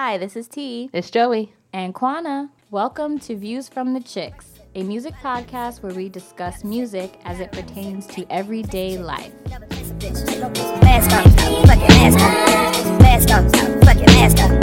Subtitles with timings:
[0.00, 0.90] Hi, this is T.
[0.92, 1.52] It's Joey.
[1.72, 2.50] And Kwana.
[2.70, 7.50] Welcome to Views from the Chicks, a music podcast where we discuss music as it
[7.50, 9.32] pertains to everyday life.
[9.44, 11.24] Mask on,
[11.66, 12.98] fucking mask on.
[13.00, 13.50] Mask on,
[13.80, 14.60] fucking mask on.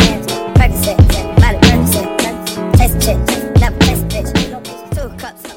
[0.55, 0.97] Percocet,
[1.41, 2.77] Molly Percocet.
[2.77, 4.95] Taste shit, never taste bitch.
[4.95, 5.53] Two cups.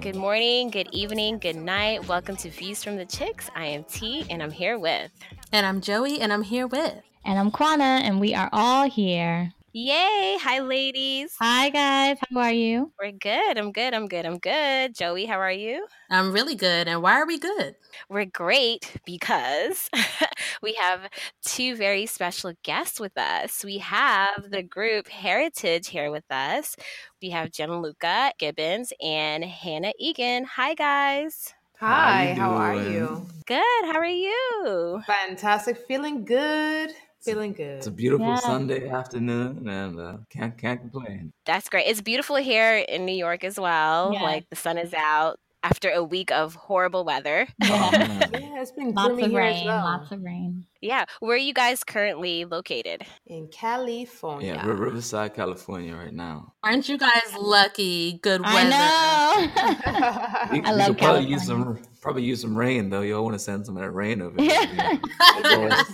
[0.00, 2.08] Good morning, good evening, good night.
[2.08, 3.50] Welcome to Views from the Chicks.
[3.54, 5.10] I am T, and I'm here with.
[5.52, 7.02] And I'm Joey, and I'm here with.
[7.24, 9.52] And I'm Kwana, and we are all here.
[9.72, 10.36] Yay!
[10.40, 11.36] Hi, ladies.
[11.38, 12.16] Hi, guys.
[12.28, 12.90] How are you?
[12.98, 13.56] We're good.
[13.56, 13.94] I'm good.
[13.94, 14.26] I'm good.
[14.26, 14.96] I'm good.
[14.96, 15.86] Joey, how are you?
[16.10, 16.88] I'm really good.
[16.88, 17.76] And why are we good?
[18.08, 19.88] We're great because
[20.62, 21.02] we have
[21.44, 23.64] two very special guests with us.
[23.64, 26.74] We have the group Heritage here with us.
[27.22, 30.46] We have Gianluca Gibbons and Hannah Egan.
[30.56, 31.54] Hi, guys.
[31.78, 33.26] Hi, how, how are you?
[33.46, 33.84] Good.
[33.84, 35.02] How are you?
[35.06, 35.78] Fantastic.
[35.86, 36.90] Feeling good.
[37.22, 37.78] Feeling good.
[37.78, 38.36] It's a beautiful yeah.
[38.36, 41.32] Sunday afternoon, and uh, can't can't complain.
[41.44, 41.86] That's great.
[41.86, 44.12] It's beautiful here in New York as well.
[44.14, 44.22] Yeah.
[44.22, 47.46] Like the sun is out after a week of horrible weather.
[47.72, 49.66] Oh, yeah, yeah it's been lots of rain.
[49.66, 49.84] Well.
[49.84, 50.66] Lots of rain.
[50.80, 53.02] Yeah, where are you guys currently located?
[53.26, 54.54] In California.
[54.54, 56.54] Yeah, we're Riverside, California, right now.
[56.64, 58.18] Aren't you guys lucky?
[58.22, 58.74] Good weather.
[58.74, 60.52] I know.
[60.52, 63.02] we, I we love probably use some probably use some rain though.
[63.02, 65.00] Y'all want to send some of that rain over here.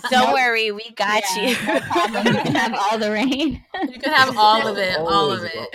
[0.09, 1.49] Don't worry, we got yeah, you.
[1.49, 3.63] you can have all the rain.
[3.83, 4.97] You can have all of it.
[4.97, 5.69] All of it.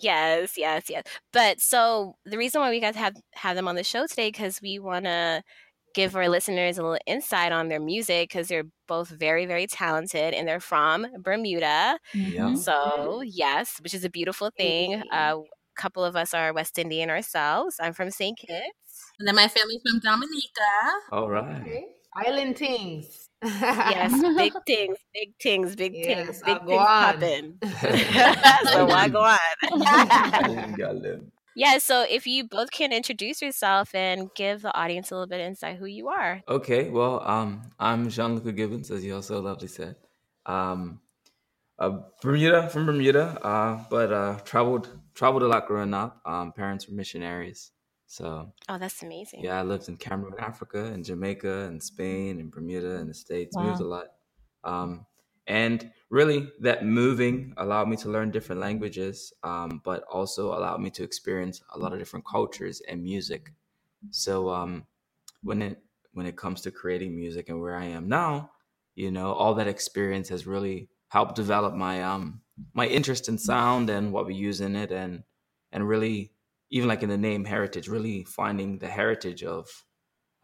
[0.00, 1.04] Yes, yes, yes.
[1.32, 4.60] But so the reason why we guys have have them on the show today because
[4.62, 5.42] we want to
[5.94, 10.34] give our listeners a little insight on their music because they're both very, very talented
[10.34, 11.98] and they're from Bermuda.
[12.14, 12.54] Yeah.
[12.54, 15.02] So, yes, which is a beautiful thing.
[15.12, 17.76] Uh, a couple of us are West Indian ourselves.
[17.80, 18.38] I'm from St.
[18.38, 19.12] Kitts.
[19.18, 20.40] And then my family's from Dominica.
[21.12, 21.60] All right.
[21.62, 21.84] Okay.
[22.16, 23.29] Island things.
[23.42, 27.58] Yes, big things, big things, big yes, things, big things popping.
[28.72, 29.38] so why go on?
[31.56, 35.40] Yeah, so if you both can introduce yourself and give the audience a little bit
[35.40, 36.42] of insight who you are.
[36.48, 39.96] Okay, well, um, I'm Gianluca Gibbons, as you also lovely said.
[40.46, 41.00] Um,
[41.78, 46.20] uh, Bermuda, from Bermuda, uh, but uh, traveled traveled a lot growing up.
[46.24, 47.72] Um, parents were missionaries,
[48.10, 49.44] so oh, that's amazing.
[49.44, 53.56] Yeah, I lived in Cameroon, Africa, and Jamaica, and Spain, and Bermuda, and the States.
[53.56, 53.66] Wow.
[53.66, 54.06] Moved a lot,
[54.64, 55.06] um,
[55.46, 60.90] and really that moving allowed me to learn different languages um, but also allowed me
[60.90, 63.52] to experience a lot of different cultures and music
[64.10, 64.86] so um,
[65.42, 65.78] when it
[66.12, 68.50] when it comes to creating music and where i am now
[68.94, 72.40] you know all that experience has really helped develop my um
[72.74, 75.22] my interest in sound and what we use in it and
[75.72, 76.32] and really
[76.70, 79.68] even like in the name heritage really finding the heritage of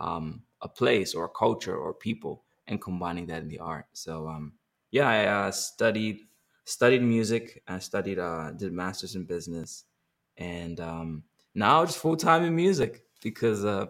[0.01, 4.29] um, a place or a culture or people and combining that in the art so
[4.29, 4.53] um
[4.91, 6.21] yeah, I uh, studied
[6.65, 7.63] studied music.
[7.69, 9.85] I studied uh, did masters in business,
[10.37, 11.23] and um,
[11.55, 13.87] now just full time in music because uh,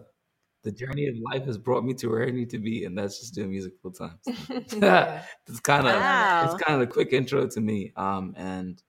[0.63, 3.19] the journey of life has brought me to where I need to be, and that's
[3.19, 4.19] just doing music full time.
[4.25, 4.33] So.
[5.47, 6.45] it's kind of wow.
[6.45, 7.93] it's kind of a quick intro to me.
[7.95, 8.81] Um, and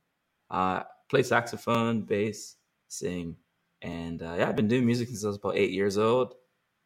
[0.51, 2.57] uh, play saxophone, bass,
[2.89, 3.37] sing,
[3.83, 6.35] and uh, yeah, I've been doing music since I was about eight years old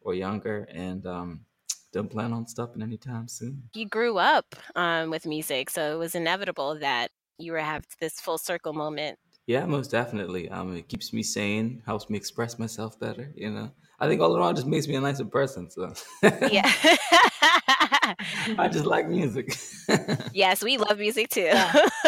[0.01, 1.45] or younger, and um,
[1.91, 3.63] don't plan on stopping anytime soon.
[3.73, 8.19] You grew up um, with music, so it was inevitable that you were have this
[8.19, 9.17] full circle moment.
[9.45, 10.49] Yeah, most definitely.
[10.49, 13.33] Um, it keeps me sane, helps me express myself better.
[13.35, 15.69] You know, I think all around just makes me a nicer person.
[15.69, 15.93] So
[16.23, 16.71] yeah,
[18.57, 19.57] I just like music.
[20.33, 21.51] yes, we love music too.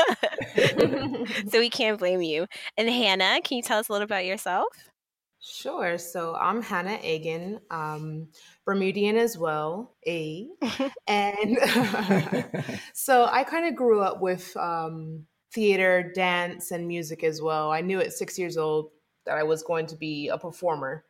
[1.47, 2.47] so we can't blame you.
[2.77, 4.67] And Hannah, can you tell us a little about yourself?
[5.39, 5.97] Sure.
[5.97, 7.59] So I'm Hannah Egan.
[7.69, 8.29] Um,
[8.65, 10.47] Bermudian as well, A.
[11.07, 11.57] and
[12.93, 17.71] so I kind of grew up with um, theater, dance, and music as well.
[17.71, 18.89] I knew at six years old
[19.27, 21.05] that I was going to be a performer.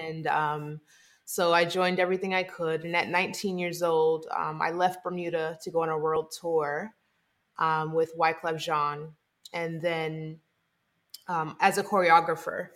[0.00, 0.80] And um,
[1.24, 2.84] so I joined everything I could.
[2.84, 6.92] And at 19 years old, um, I left Bermuda to go on a world tour
[7.58, 9.12] um, with Wyclef Jean.
[9.52, 10.40] And then
[11.28, 12.68] um, as a choreographer,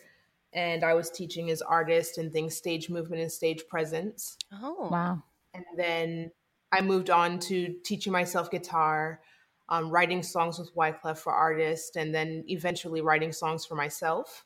[0.52, 4.36] and I was teaching as artist and things stage movement and stage presence.
[4.60, 5.22] Oh, wow.
[5.54, 6.30] And then
[6.72, 9.20] I moved on to teaching myself guitar,
[9.68, 14.44] um, writing songs with Wyclef for artists, and then eventually writing songs for myself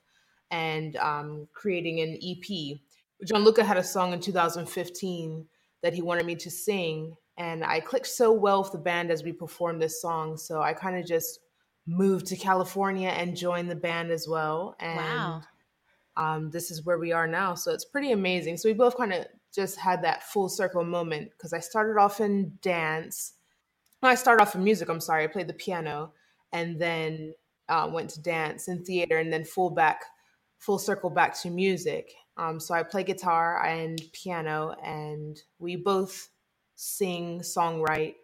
[0.50, 2.78] and um, creating an EP.
[3.26, 5.46] Gianluca had a song in 2015
[5.82, 9.22] that he wanted me to sing, and I clicked so well with the band as
[9.22, 10.36] we performed this song.
[10.36, 11.40] So I kind of just
[11.86, 14.76] moved to California and joined the band as well.
[14.81, 15.42] And wow
[16.16, 17.54] um, this is where we are now.
[17.54, 18.56] So it's pretty amazing.
[18.56, 22.20] So we both kind of just had that full circle moment because I started off
[22.20, 23.32] in dance
[24.02, 26.12] I started off in music, I'm sorry, I played the piano
[26.52, 27.34] and then
[27.69, 30.02] uh, went to dance and theater and then full back,
[30.58, 32.12] full circle back to music.
[32.37, 36.28] Um, so I play guitar and piano, and we both
[36.76, 38.15] sing, songwrite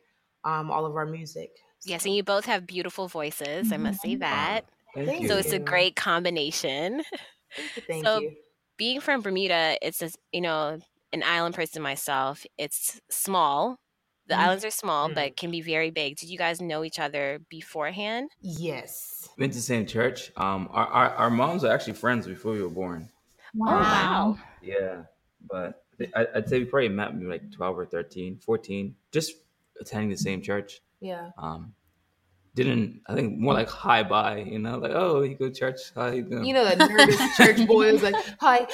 [0.44, 1.50] um, all of our music.
[1.84, 3.72] Yes, and you both have beautiful voices.
[3.72, 4.20] I must say Mhm.
[4.20, 4.60] that.
[4.94, 5.28] Thank Thank you.
[5.28, 7.02] So it's a great combination.
[7.54, 7.82] Thank you.
[7.86, 8.36] Thank So- you.
[8.76, 10.78] Being from Bermuda, it's just, you know,
[11.12, 12.46] an island person myself.
[12.56, 13.78] It's small.
[14.26, 14.38] The Mhm.
[14.38, 15.14] islands are small, Mhm.
[15.16, 16.16] but can be very big.
[16.16, 18.30] Did you guys know each other beforehand?
[18.40, 19.28] Yes.
[19.38, 20.32] Went to the same church.
[20.36, 23.10] Um, our, our our moms are actually friends before we were born.
[23.54, 24.38] wow.
[24.62, 25.02] Yeah,
[25.50, 25.79] but
[26.14, 29.34] I, I'd say we probably met maybe like 12 or 13, 14, just
[29.80, 30.80] attending the same church.
[31.00, 31.30] Yeah.
[31.38, 31.74] Um,
[32.54, 35.78] didn't I think more like hi bye, you know, like oh you go to church,
[35.94, 36.44] hi you doing?
[36.44, 38.66] You know that nervous church boy was like, "Hi,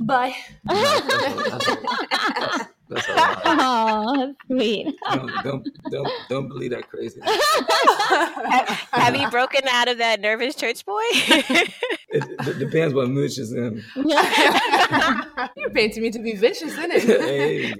[0.00, 0.34] bye."
[0.64, 3.42] that's, a, that's, a, that's, that's a lie.
[3.46, 4.94] Oh, sweet.
[5.12, 7.20] Don't, don't don't don't believe that crazy.
[8.92, 11.02] Have you broken out of that nervous church boy?
[12.12, 13.82] It, it depends what mood she's in.
[13.94, 17.02] You're painting me to be vicious, isn't it?
[17.20, 17.74] hey,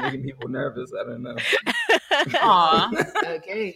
[0.00, 0.90] making people nervous.
[0.98, 1.36] I don't know.
[2.40, 2.90] Aw.
[3.26, 3.74] okay.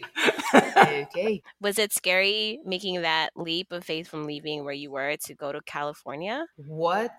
[0.53, 1.43] Okay.
[1.61, 5.51] Was it scary making that leap of faith from leaving where you were to go
[5.51, 6.45] to California?
[6.55, 7.11] What?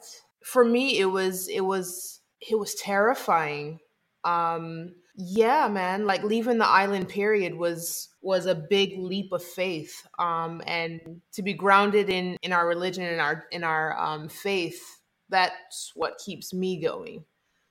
[0.42, 3.78] For me it was it was it was terrifying.
[4.24, 10.06] Um yeah, man, like leaving the island period was was a big leap of faith.
[10.18, 15.00] Um and to be grounded in in our religion and our in our um faith,
[15.28, 17.24] that's what keeps me going.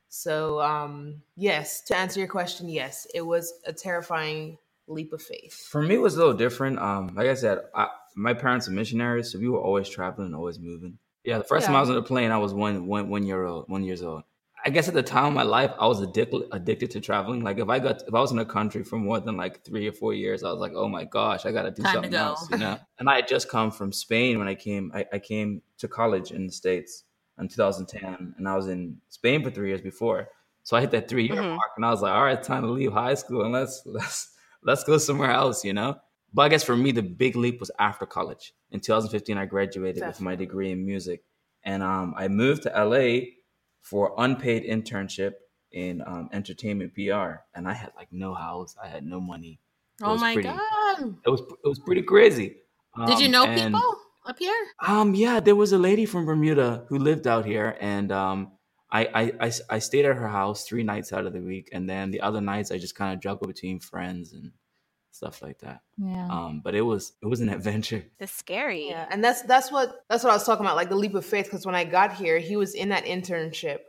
[0.10, 4.58] So, um yes, to answer your question, yes, it was a terrifying
[4.90, 5.68] leap of faith.
[5.70, 6.80] For me, it was a little different.
[6.80, 10.60] Um, like I said, I, my parents are missionaries, so we were always traveling, always
[10.60, 10.98] moving.
[11.24, 13.46] Yeah, the first time I was on a plane, I was one, one, one year
[13.46, 14.24] old, one years old.
[14.66, 17.42] I guess at the time of my life, I was addicted addicted to traveling.
[17.44, 19.88] Like if I got if I was in a country for more than like three
[19.88, 22.12] or four years, I was like, oh my gosh, I got to do Time something
[22.12, 22.18] go.
[22.18, 22.78] else, you know.
[23.00, 24.92] and I had just come from Spain when I came.
[24.94, 27.06] I, I came to college in the states
[27.40, 30.28] in 2010, and I was in Spain for three years before.
[30.64, 31.50] So I hit that three year Mhm.
[31.56, 34.36] mark, and I was like, all right, time to leave high school and let's let's
[34.64, 35.98] let's go somewhere else, you know.
[36.34, 38.54] But I guess for me, the big leap was after college.
[38.72, 41.24] In 2015, I graduated with my degree in music,
[41.64, 43.22] and um, I moved to LA
[43.82, 45.34] for unpaid internship
[45.72, 49.60] in um, entertainment PR, and I had like no house, I had no money.
[50.00, 51.16] It Oh my pretty- god.
[51.26, 52.58] It was it was pretty crazy.
[53.08, 53.96] Did you Um, know and- people
[54.26, 54.56] up here?
[54.86, 58.52] um, yeah, there was a lady from Bermuda who lived out here, and um,
[58.92, 61.88] I, I, I, I stayed at her house three nights out of the week, and
[61.88, 64.52] then the other nights I just kind of juggled between friends and
[65.12, 65.82] stuff like that.
[65.98, 66.28] Yeah.
[66.30, 68.04] Um, but it was it was an adventure.
[68.20, 68.90] It's scary.
[68.90, 71.26] Yeah, and that's that's what that's what I was talking about, like the leap of
[71.26, 71.46] faith.
[71.46, 73.80] Because when I got here, he was in that internship,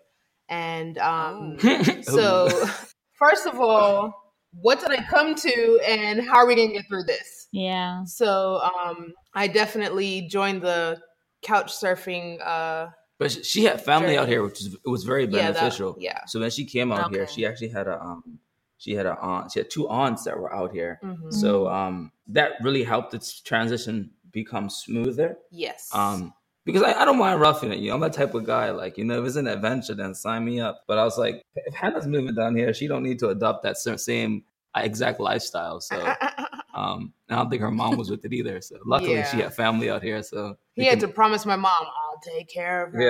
[0.49, 1.59] and um,
[2.03, 2.49] so
[3.19, 4.15] first of all,
[4.53, 7.49] what did I come to, and how are we gonna get through this?
[7.53, 8.05] Yeah.
[8.05, 11.01] So um, I definitely joined the
[11.43, 12.39] couch surfing.
[12.45, 12.89] Uh,
[13.19, 15.97] but she- she had family out here, which is it was very Yeah, that- beneficial.
[16.01, 16.25] yeah.
[16.27, 18.39] So when she came out here, she actually had a um,
[18.81, 19.53] she had a aunt.
[19.53, 20.99] She had two aunts that were out here.
[21.05, 21.31] mhm.
[21.33, 25.37] So um, that really helped its transition become smoother.
[25.51, 25.91] Yes.
[25.95, 26.33] Um,
[26.65, 27.79] because I, I don't mind roughing it.
[27.79, 28.71] You know, I'm that type of guy.
[28.71, 30.85] Like, you know, if it's an adventure, then sign me up.
[30.87, 33.77] But I was like, if Hannah's moving down here, she don't need to adopt that
[33.77, 34.45] same
[34.75, 35.81] exact lifestyle.
[35.81, 35.97] So,
[36.75, 38.63] um, I don't think her mom was with it either.
[38.63, 39.45] So, luckily, she Yeah.
[39.45, 40.23] had family out here.
[40.23, 43.03] So, he we had to promise my mom, "I'll take care of her."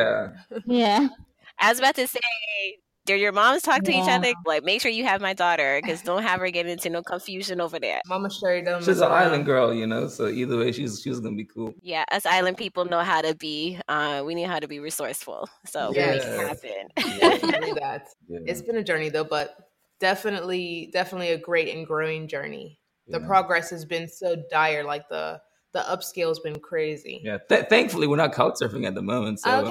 [0.50, 1.08] Yeah, Yeah.
[1.58, 2.18] I was about to say,
[3.06, 4.32] do your moms talk to each other?
[4.46, 7.60] Like, make sure you have my daughter because don't have her get into no confusion
[7.60, 8.00] over there.
[8.06, 8.82] Mama Sherry them.
[8.82, 10.06] she's an island girl, you know.
[10.08, 11.74] So either way, she's she's gonna be cool.
[11.82, 13.78] Yeah, us island people know how to be.
[13.88, 16.62] Uh, we know how to be resourceful, so we make it Yes.
[16.62, 17.18] happen.
[17.20, 18.06] Definitely that.
[18.28, 18.38] Yeah.
[18.46, 19.56] It's been a journey though, but
[19.98, 22.78] definitely, definitely a great and growing journey.
[23.08, 23.26] The Yeah.
[23.26, 24.84] progress has been so dire.
[24.84, 25.40] Like the
[25.72, 27.20] the upscale's been crazy.
[27.24, 29.38] Yeah, th- thankfully, we're not couch surfing at the moment.
[29.40, 29.70] So, okay.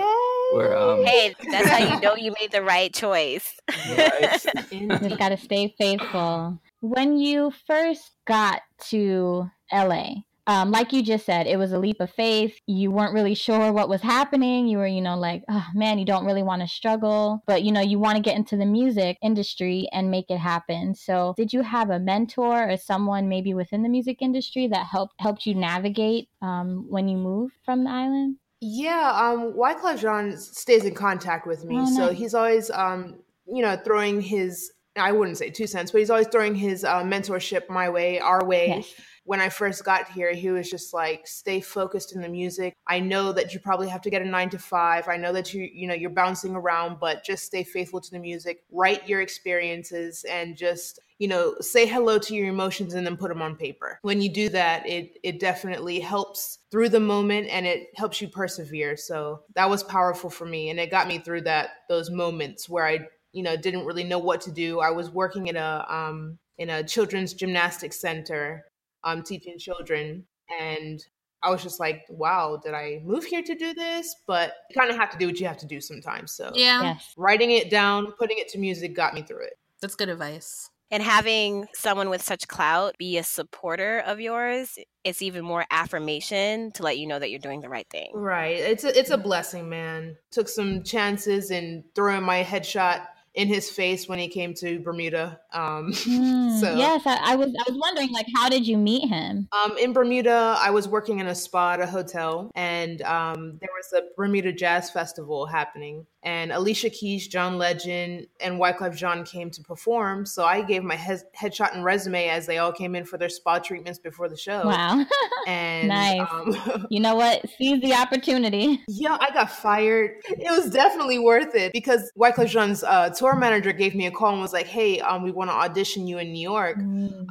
[0.53, 3.59] We're, um, hey, that's how you know you made the right choice.
[3.69, 4.31] right.
[4.71, 6.59] Just got to stay faithful.
[6.81, 10.15] When you first got to LA,
[10.49, 12.57] um, like you just said, it was a leap of faith.
[12.65, 14.67] You weren't really sure what was happening.
[14.67, 17.71] You were, you know, like, oh man, you don't really want to struggle, but you
[17.71, 20.95] know, you want to get into the music industry and make it happen.
[20.95, 25.13] So, did you have a mentor or someone maybe within the music industry that helped
[25.19, 28.37] helped you navigate um, when you moved from the island?
[28.61, 32.17] Yeah, um, Wyclef Jean stays in contact with me, Oh, so nice.
[32.17, 33.15] he's always, um,
[33.47, 37.03] you know, throwing his I wouldn't say two cents, but he's always throwing his uh,
[37.03, 38.67] mentorship my way, our way.
[38.67, 38.93] Yes.
[39.29, 42.73] When I first got here, he was just like, "Stay focused in the music.
[42.87, 45.07] I know that you probably have to get a nine to five.
[45.07, 48.17] I know that you, you know, you're bouncing around, but just stay faithful to the
[48.17, 48.63] music.
[48.71, 53.29] Write your experiences and just, you know, say hello to your emotions and then put
[53.29, 53.99] them on paper.
[54.01, 58.29] When you do that, it it definitely helps through the moment and it helps you
[58.29, 58.97] persevere.
[58.97, 62.87] So that was powerful for me, and it got me through that those moments where
[62.87, 66.39] I you know didn't really know what to do i was working in a um
[66.57, 68.65] in a children's gymnastics center
[69.03, 70.25] um teaching children
[70.59, 71.05] and
[71.43, 74.89] i was just like wow did i move here to do this but you kind
[74.91, 77.13] of have to do what you have to do sometimes so Yeah, Yes.
[77.17, 80.69] writing it down putting it to music got me through it that's good advice.
[80.91, 86.71] And having someone with such clout be a supporter of yours, it's even more affirmation
[86.71, 88.11] to let you know that you're doing the right thing.
[88.13, 93.05] right it's a, it's a blessing man took some chances in throwing my headshot
[93.35, 97.47] in his face when he came to bermuda um Hmm, So- yes, I, I was.
[97.49, 99.47] I was wondering, like, how did you meet him?
[99.63, 103.69] Um, in Bermuda, I was working in a spa at a hotel, and um, there
[103.75, 106.05] was a Bermuda Jazz Festival happening.
[106.21, 110.25] And Alicia Keys, John Legend, and Wyclef Jean came to perform.
[110.25, 113.29] So I gave my he- headshot and resume as they all came in for their
[113.29, 114.65] spa treatments before the show.
[114.65, 115.05] Wow.
[115.47, 116.27] And Nice.
[116.29, 117.43] um, you know what?
[117.57, 118.81] Seize the opportunity.
[118.89, 120.11] yeah, I got fired.
[120.27, 124.31] It was definitely worth it because Wyclef Jean's uh, tour manager gave me a call
[124.33, 126.77] and was like, "Hey, um, we want to audition you in New York."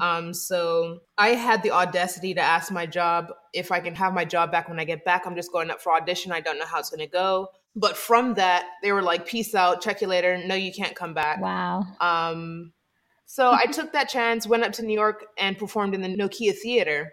[0.01, 4.25] Um, so I had the audacity to ask my job if I can have my
[4.25, 5.27] job back when I get back.
[5.27, 6.33] I'm just going up for audition.
[6.33, 7.49] I don't know how it's going to go.
[7.77, 11.15] But from that, they were like, "Peace out, check you later." No, you can't come
[11.15, 11.41] back.
[11.41, 11.85] Wow.
[12.01, 12.73] Um,
[13.27, 16.55] so I took that chance, went up to New York, and performed in the Nokia
[16.57, 17.13] Theater.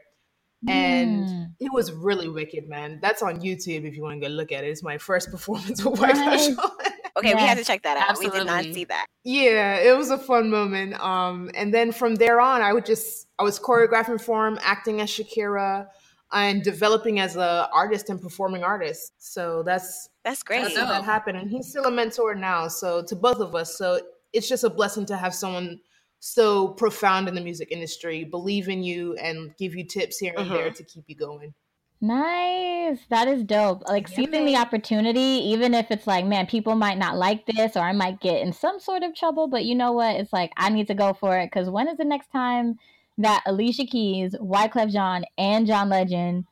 [0.67, 1.47] And Mm.
[1.59, 2.97] it was really wicked, man.
[3.01, 4.69] That's on YouTube if you want to go look at it.
[4.69, 6.49] It's my first performance with White Nice.
[7.21, 7.31] Jean.
[7.31, 8.17] Okay, we had to check that out.
[8.19, 9.05] We did not see that.
[9.23, 13.27] yeah it was a fun moment um and then from there on i would just
[13.39, 15.87] i was choreographing for him acting as shakira
[16.31, 20.61] and developing as a artist and performing artist so that's That's great.
[20.63, 23.99] that's that happened and he's still a mentor now so to both of us so
[24.33, 25.79] it's just a blessing to have someone
[26.19, 30.49] so profound in the music industry believe in you and give you tips here and
[30.51, 31.53] there to keep you going
[32.05, 32.99] Nice.
[33.09, 33.81] That is dope.
[33.87, 37.75] Like Yeah, seizing the opportunity, even if it's like, man, people might not like this
[37.75, 40.15] or I might get in some sort of trouble, but you know what?
[40.15, 42.75] It's like, I need to go for it because when is the next time
[43.17, 46.45] that Alicia Keys, Wyclef Jean, and John Legend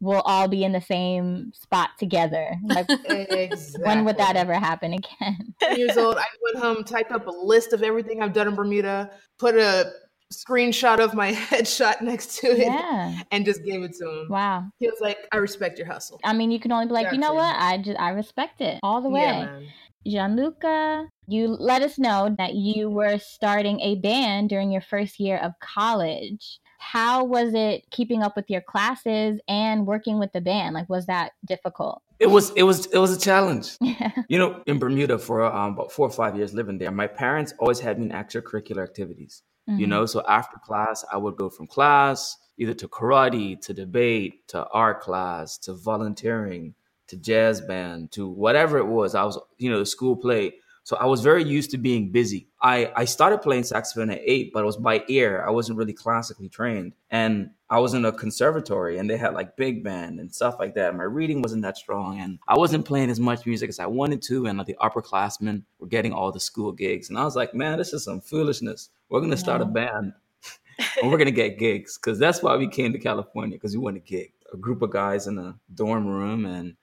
[0.00, 2.56] will all be in the same spot together?
[2.62, 3.48] Like, exactly.
[3.84, 5.54] when would that ever happen again?
[5.60, 8.54] 10 years old i went home typed up a list of everything i've done in
[8.54, 9.90] bermuda put a
[10.32, 13.22] screenshot of my headshot next to it yeah.
[13.30, 14.28] and just gave it to him.
[14.28, 14.64] Wow.
[14.78, 17.18] He was like, "I respect your hustle." I mean, you can only be like, you
[17.18, 17.56] know what?
[17.56, 19.20] I just I respect it all the way.
[19.20, 19.68] Yeah, man.
[20.06, 25.36] Gianluca, you let us know that you were starting a band during your first year
[25.38, 26.60] of college.
[26.78, 30.74] How was it keeping up with your classes and working with the band?
[30.74, 32.02] Like, was that difficult?
[32.20, 33.76] It was it was it was a challenge.
[33.88, 34.12] Yeah.
[34.28, 37.52] You know, in Bermuda for um, about four or five years living there, my parents
[37.58, 39.42] always had me in extracurricular activities.
[39.76, 39.90] You Mhm.
[39.90, 44.66] know, so after class, I would go from class either to karate, to debate, to
[44.68, 46.74] art class, to volunteering,
[47.06, 49.14] to jazz band, to whatever it was.
[49.14, 50.54] I was, you know, the school play.
[50.88, 52.48] So I was very used to being busy.
[52.62, 55.44] I, I started playing saxophone at eight, but it was by ear.
[55.46, 56.94] I wasn't really classically trained.
[57.10, 60.74] And I was in a conservatory and they had like big band and stuff like
[60.76, 60.96] that.
[60.96, 64.22] My reading wasn't that strong and I wasn't playing as much music as I wanted
[64.22, 64.46] to.
[64.46, 67.10] And like the upperclassmen were getting all the school gigs.
[67.10, 68.88] And I was like, man, this is some foolishness.
[69.10, 70.14] We're going to start a band
[71.02, 73.82] and we're going to get gigs because that's why we came to California because we
[73.82, 74.32] want a gig.
[74.54, 76.76] A group of guys in a dorm room and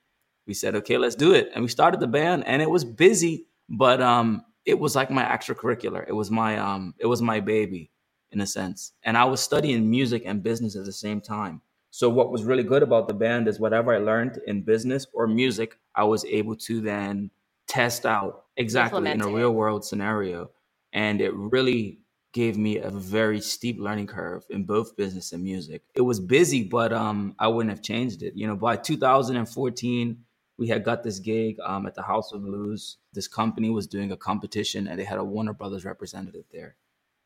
[0.46, 1.50] we said, okay, let's do it.
[1.56, 5.24] And we started the band and it was busy, but um, it was like my
[5.24, 6.06] extracurricular.
[6.08, 7.92] It was my um, it was my baby
[8.32, 8.92] in a sense.
[9.04, 11.62] And I was studying music and business at the same time.
[11.92, 15.28] So what was really good about the band is whatever I learned in business or
[15.28, 17.32] music, I was able to then
[17.68, 20.52] test out exactly in a real world scenario.
[20.92, 22.00] And it really
[22.34, 25.84] gave me a very steep learning curve in both business and music.
[25.96, 28.34] It was busy, but um, I wouldn't have changed it.
[28.36, 30.18] You know, by 2014,
[30.58, 32.98] we had got this gig um, at the House of Blues.
[33.14, 36.76] This company was doing a competition, and they had a Warner Brothers representative there.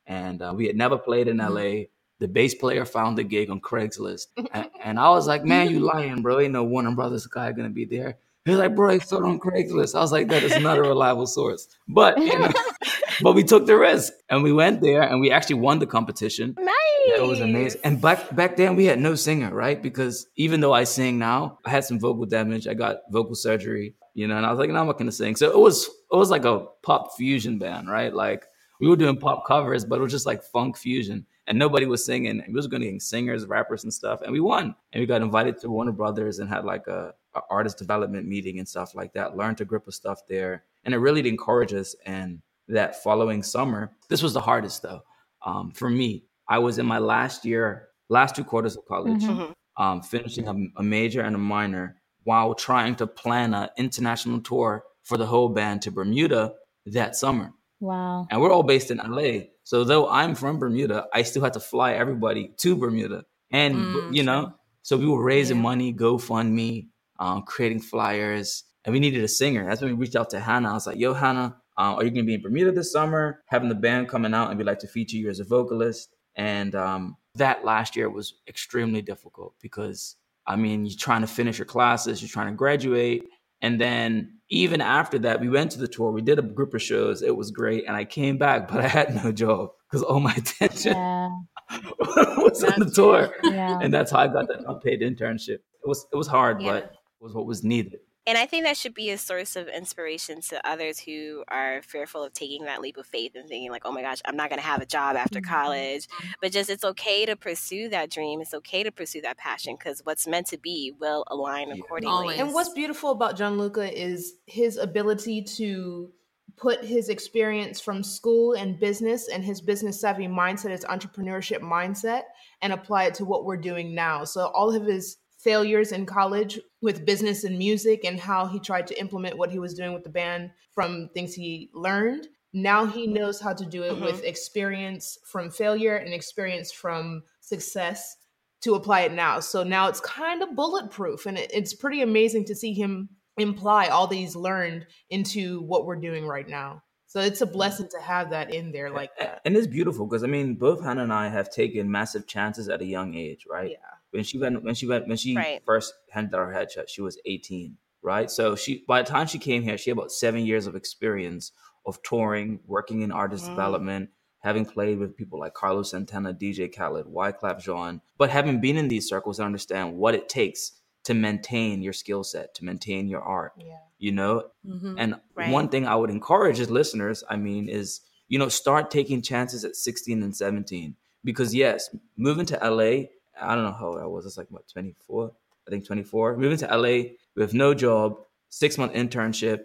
[0.07, 1.85] And uh, we had never played in LA.
[2.19, 5.79] The bass player found the gig on Craigslist, and, and I was like, "Man, you
[5.79, 6.39] lying, bro?
[6.39, 9.95] Ain't no Warner Brothers guy gonna be there." He's like, "Bro, saw it on Craigslist."
[9.95, 12.51] I was like, "That is not a reliable source." But you know,
[13.21, 16.55] but we took the risk, and we went there, and we actually won the competition.
[16.57, 16.75] Nice.
[17.15, 17.81] It was amazing.
[17.83, 19.81] And back back then we had no singer, right?
[19.81, 22.67] Because even though I sing now, I had some vocal damage.
[22.67, 25.35] I got vocal surgery, you know, and I was like, no, I'm not gonna sing.
[25.35, 28.13] So it was it was like a pop fusion band, right?
[28.13, 28.45] Like
[28.79, 31.25] we were doing pop covers, but it was just like funk fusion.
[31.47, 32.43] And nobody was singing.
[32.47, 34.21] We was going to get singers, rappers, and stuff.
[34.21, 34.75] And we won.
[34.93, 38.59] And we got invited to Warner Brothers and had like a, a artist development meeting
[38.59, 39.35] and stuff like that.
[39.35, 40.63] Learned a grip of stuff there.
[40.85, 41.95] And it really encouraged us.
[42.05, 45.01] And that following summer, this was the hardest though.
[45.45, 49.83] Um, for me, I was in my last year, last two quarters of college, mm-hmm.
[49.83, 54.83] um, finishing a, a major and a minor while trying to plan an international tour
[55.03, 56.53] for the whole band to Bermuda
[56.85, 57.51] that summer.
[57.79, 58.27] Wow.
[58.29, 59.45] And we're all based in LA.
[59.63, 63.23] So though I'm from Bermuda, I still had to fly everybody to Bermuda.
[63.51, 65.63] And mm, you know, so we were raising yeah.
[65.63, 66.87] money, GoFundMe,
[67.19, 69.65] um, creating flyers, and we needed a singer.
[69.65, 70.71] That's when we reached out to Hannah.
[70.71, 73.41] I was like, "Yo, Hannah, uh, are you going to be in Bermuda this summer?
[73.47, 76.75] Having the band coming out, and we'd like to feature you as a vocalist." And
[76.75, 81.65] um, that last year was extremely difficult because I mean, you're trying to finish your
[81.65, 83.23] classes, you're trying to graduate,
[83.61, 86.11] and then even after that, we went to the tour.
[86.11, 87.21] We did a group of shows.
[87.21, 90.33] It was great, and I came back, but I had no job because all my
[90.37, 91.29] attention yeah.
[91.99, 93.79] was on the tour, yeah.
[93.81, 95.59] and that's how I got that unpaid internship.
[95.59, 96.71] It was it was hard, yeah.
[96.71, 97.99] but it was what was needed.
[98.27, 102.23] And I think that should be a source of inspiration to others who are fearful
[102.23, 104.61] of taking that leap of faith and thinking, like, oh my gosh, I'm not going
[104.61, 105.51] to have a job after mm-hmm.
[105.51, 106.07] college.
[106.41, 108.41] But just it's okay to pursue that dream.
[108.41, 112.13] It's okay to pursue that passion because what's meant to be will align accordingly.
[112.13, 112.39] Always.
[112.39, 116.11] And what's beautiful about Gianluca is his ability to
[116.57, 122.23] put his experience from school and business and his business savvy mindset, his entrepreneurship mindset,
[122.61, 124.25] and apply it to what we're doing now.
[124.25, 128.85] So all of his failures in college with business and music and how he tried
[128.87, 132.27] to implement what he was doing with the band from things he learned.
[132.51, 134.03] Now he knows how to do it mm-hmm.
[134.03, 138.17] with experience from failure and experience from success
[138.61, 139.39] to apply it now.
[139.39, 143.87] So now it's kind of bulletproof and it, it's pretty amazing to see him imply
[143.87, 146.83] all these learned into what we're doing right now.
[147.05, 149.41] So it's a blessing to have that in there like that.
[149.45, 152.81] And it's beautiful because I mean, both Hannah and I have taken massive chances at
[152.81, 153.71] a young age, right?
[153.71, 155.61] Yeah when she went when she went when she right.
[155.65, 158.29] first handed out her headshot, she was 18, right?
[158.29, 161.51] So she by the time she came here, she had about seven years of experience
[161.85, 163.49] of touring, working in artist mm.
[163.49, 168.77] development, having played with people like Carlos Santana, DJ Khaled, Wyclef Jean, but having been
[168.77, 170.73] in these circles, I understand what it takes
[171.03, 173.53] to maintain your skill set, to maintain your art.
[173.57, 173.77] Yeah.
[173.97, 174.43] You know?
[174.65, 174.95] Mm-hmm.
[174.97, 175.49] And right.
[175.49, 179.65] one thing I would encourage as listeners, I mean, is, you know, start taking chances
[179.65, 180.95] at 16 and 17.
[181.23, 183.07] Because yes, moving to LA
[183.41, 184.25] I don't know how old I was.
[184.25, 185.31] It's like what 24,
[185.67, 186.37] I think 24.
[186.37, 188.17] Moving to LA with no job,
[188.49, 189.59] six month internship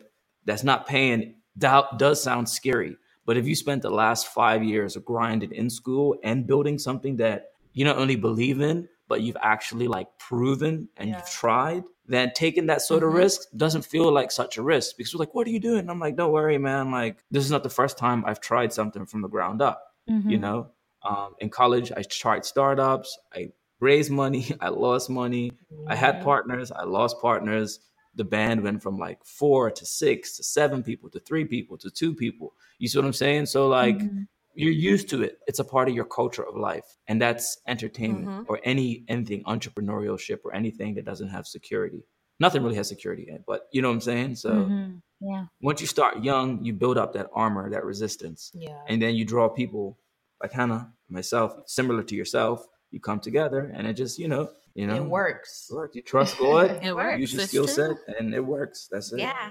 [0.44, 2.96] that's not paying that does sound scary.
[3.26, 7.50] But if you spent the last five years grinding in school and building something that
[7.72, 11.16] you not only believe in, but you've actually like proven and yeah.
[11.16, 13.18] you've tried, then taking that sort of mm-hmm.
[13.18, 15.80] risk doesn't feel like such a risk because you're like, what are you doing?
[15.80, 16.90] And I'm like, don't worry, man.
[16.90, 19.82] Like, this is not the first time I've tried something from the ground up.
[20.10, 20.30] Mm-hmm.
[20.30, 20.70] You know,
[21.02, 23.18] um, in college, I tried startups.
[23.32, 25.52] I raised money, I lost money.
[25.86, 27.80] I had partners, I lost partners.
[28.16, 31.90] The band went from like four to six to seven people to three people to
[31.90, 32.54] two people.
[32.78, 33.46] You see what I'm saying?
[33.46, 34.22] So like mm-hmm.
[34.54, 35.38] you're used to it.
[35.48, 36.96] It's a part of your culture of life.
[37.08, 38.42] And that's entertainment mm-hmm.
[38.46, 42.04] or any anything entrepreneurship or anything that doesn't have security.
[42.38, 44.36] Nothing really has security in it, but you know what I'm saying?
[44.36, 44.96] So mm-hmm.
[45.20, 45.46] yeah.
[45.60, 48.52] Once you start young, you build up that armor, that resistance.
[48.54, 48.78] Yeah.
[48.88, 49.98] And then you draw people
[50.40, 54.86] like Hannah, myself, similar to yourself, you come together and it just you know you
[54.86, 58.88] know it works you trust god it works use your skill set and it works
[58.90, 59.50] that's it yeah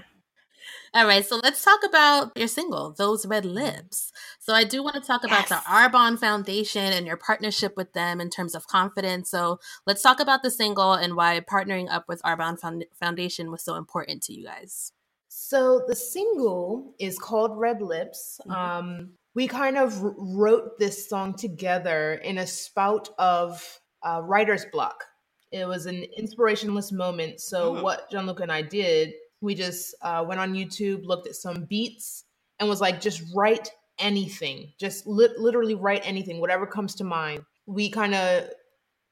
[0.94, 4.12] all right, so let's talk about your single, Those Red Lips.
[4.40, 5.50] So I do want to talk about yes.
[5.50, 9.30] the Arbonne Foundation and your partnership with them in terms of confidence.
[9.30, 12.58] So let's talk about the single and why partnering up with Arbonne
[13.00, 14.94] Foundation was so important to you guys.
[15.30, 18.40] So the single is called Red Lips.
[18.48, 18.52] Mm-hmm.
[18.52, 25.04] Um, we kind of wrote this song together in a spout of uh, writer's block.
[25.52, 27.40] It was an inspirationless moment.
[27.40, 27.84] So, mm-hmm.
[27.84, 32.26] what Gianluca and I did, we just uh, went on YouTube, looked at some beats,
[32.60, 33.70] and was like, just write
[34.00, 34.72] anything.
[34.80, 37.44] Just li- literally write anything, whatever comes to mind.
[37.66, 38.50] We kind of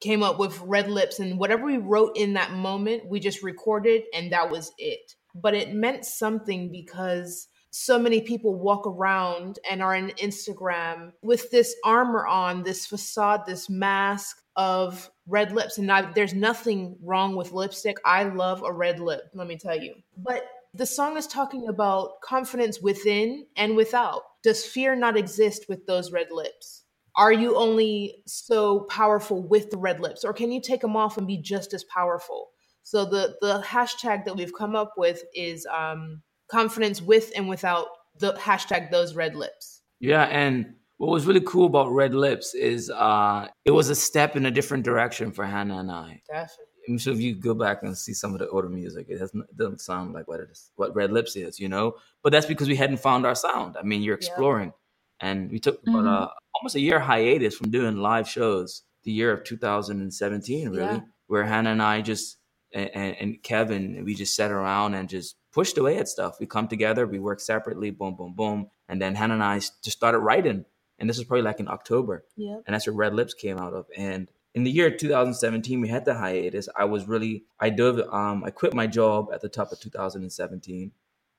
[0.01, 4.03] came up with Red Lips, and whatever we wrote in that moment, we just recorded,
[4.13, 5.13] and that was it.
[5.35, 11.49] But it meant something because so many people walk around and are on Instagram with
[11.51, 15.77] this armor on, this facade, this mask of red lips.
[15.77, 17.97] And I, there's nothing wrong with lipstick.
[18.05, 19.95] I love a red lip, let me tell you.
[20.17, 24.21] But the song is talking about confidence within and without.
[24.43, 26.83] Does fear not exist with those red lips?
[27.15, 31.17] Are you only so powerful with the red lips, or can you take them off
[31.17, 32.51] and be just as powerful?
[32.83, 37.87] So the the hashtag that we've come up with is um, confidence with and without
[38.19, 39.81] the hashtag those red lips.
[39.99, 44.35] Yeah, and what was really cool about Red Lips is uh, it was a step
[44.35, 46.21] in a different direction for Hannah and I.
[46.27, 46.65] Definitely.
[46.89, 49.31] I'm sure if you go back and see some of the older music, it, has,
[49.33, 51.95] it doesn't sound like what it is, what Red Lips is, you know.
[52.23, 53.77] But that's because we hadn't found our sound.
[53.77, 54.73] I mean, you're exploring,
[55.19, 56.21] and we took about Mhm.
[56.23, 58.83] uh, almost a year hiatus from doing live shows.
[59.03, 60.99] The year of 2017, really, Yeah.
[61.27, 62.37] where Hannah and I just
[62.73, 66.39] and, and, and Kevin, we just sat around and just pushed away at stuff.
[66.39, 69.91] We come together, we work separately, boom, boom, boom, and then Hannah and I just
[69.91, 70.65] started writing.
[70.99, 72.63] And this was probably like in October Yep.
[72.67, 73.87] and that's where Red Lips came out of.
[73.97, 76.69] And in the year 2017, we had the hiatus.
[76.75, 80.91] I was really, I dove, um, I quit my job at the top of 2017.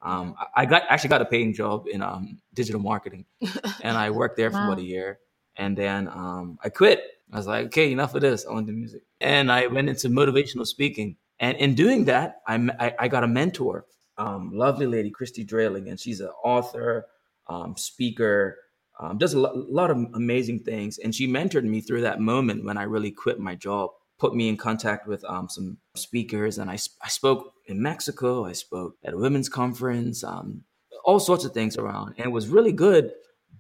[0.03, 3.25] Um, I- I got actually got a paying job in um, digital marketing,
[3.83, 4.73] and I worked there for Wow.
[4.73, 5.19] about a year.
[5.57, 7.03] And then um, I quit.
[7.33, 8.45] I was like, okay, enough of this.
[8.47, 9.03] I want to do music.
[9.21, 11.17] And I went into motivational speaking.
[11.43, 13.85] And in doing that, I got a mentor,
[14.17, 17.07] um, lovely lady, Christy Drailing, and she's an author,
[17.49, 18.59] um, speaker,
[19.01, 20.99] um, does a lo- lot of amazing things.
[20.99, 24.49] And she mentored me through that moment when I really quit my job, put me
[24.49, 26.59] in contact with um, some speakers.
[26.59, 30.63] And I, I spoke in Mexico, I spoke at a women's conference, um,
[31.05, 32.15] all sorts of things around.
[32.19, 33.13] And it was really good.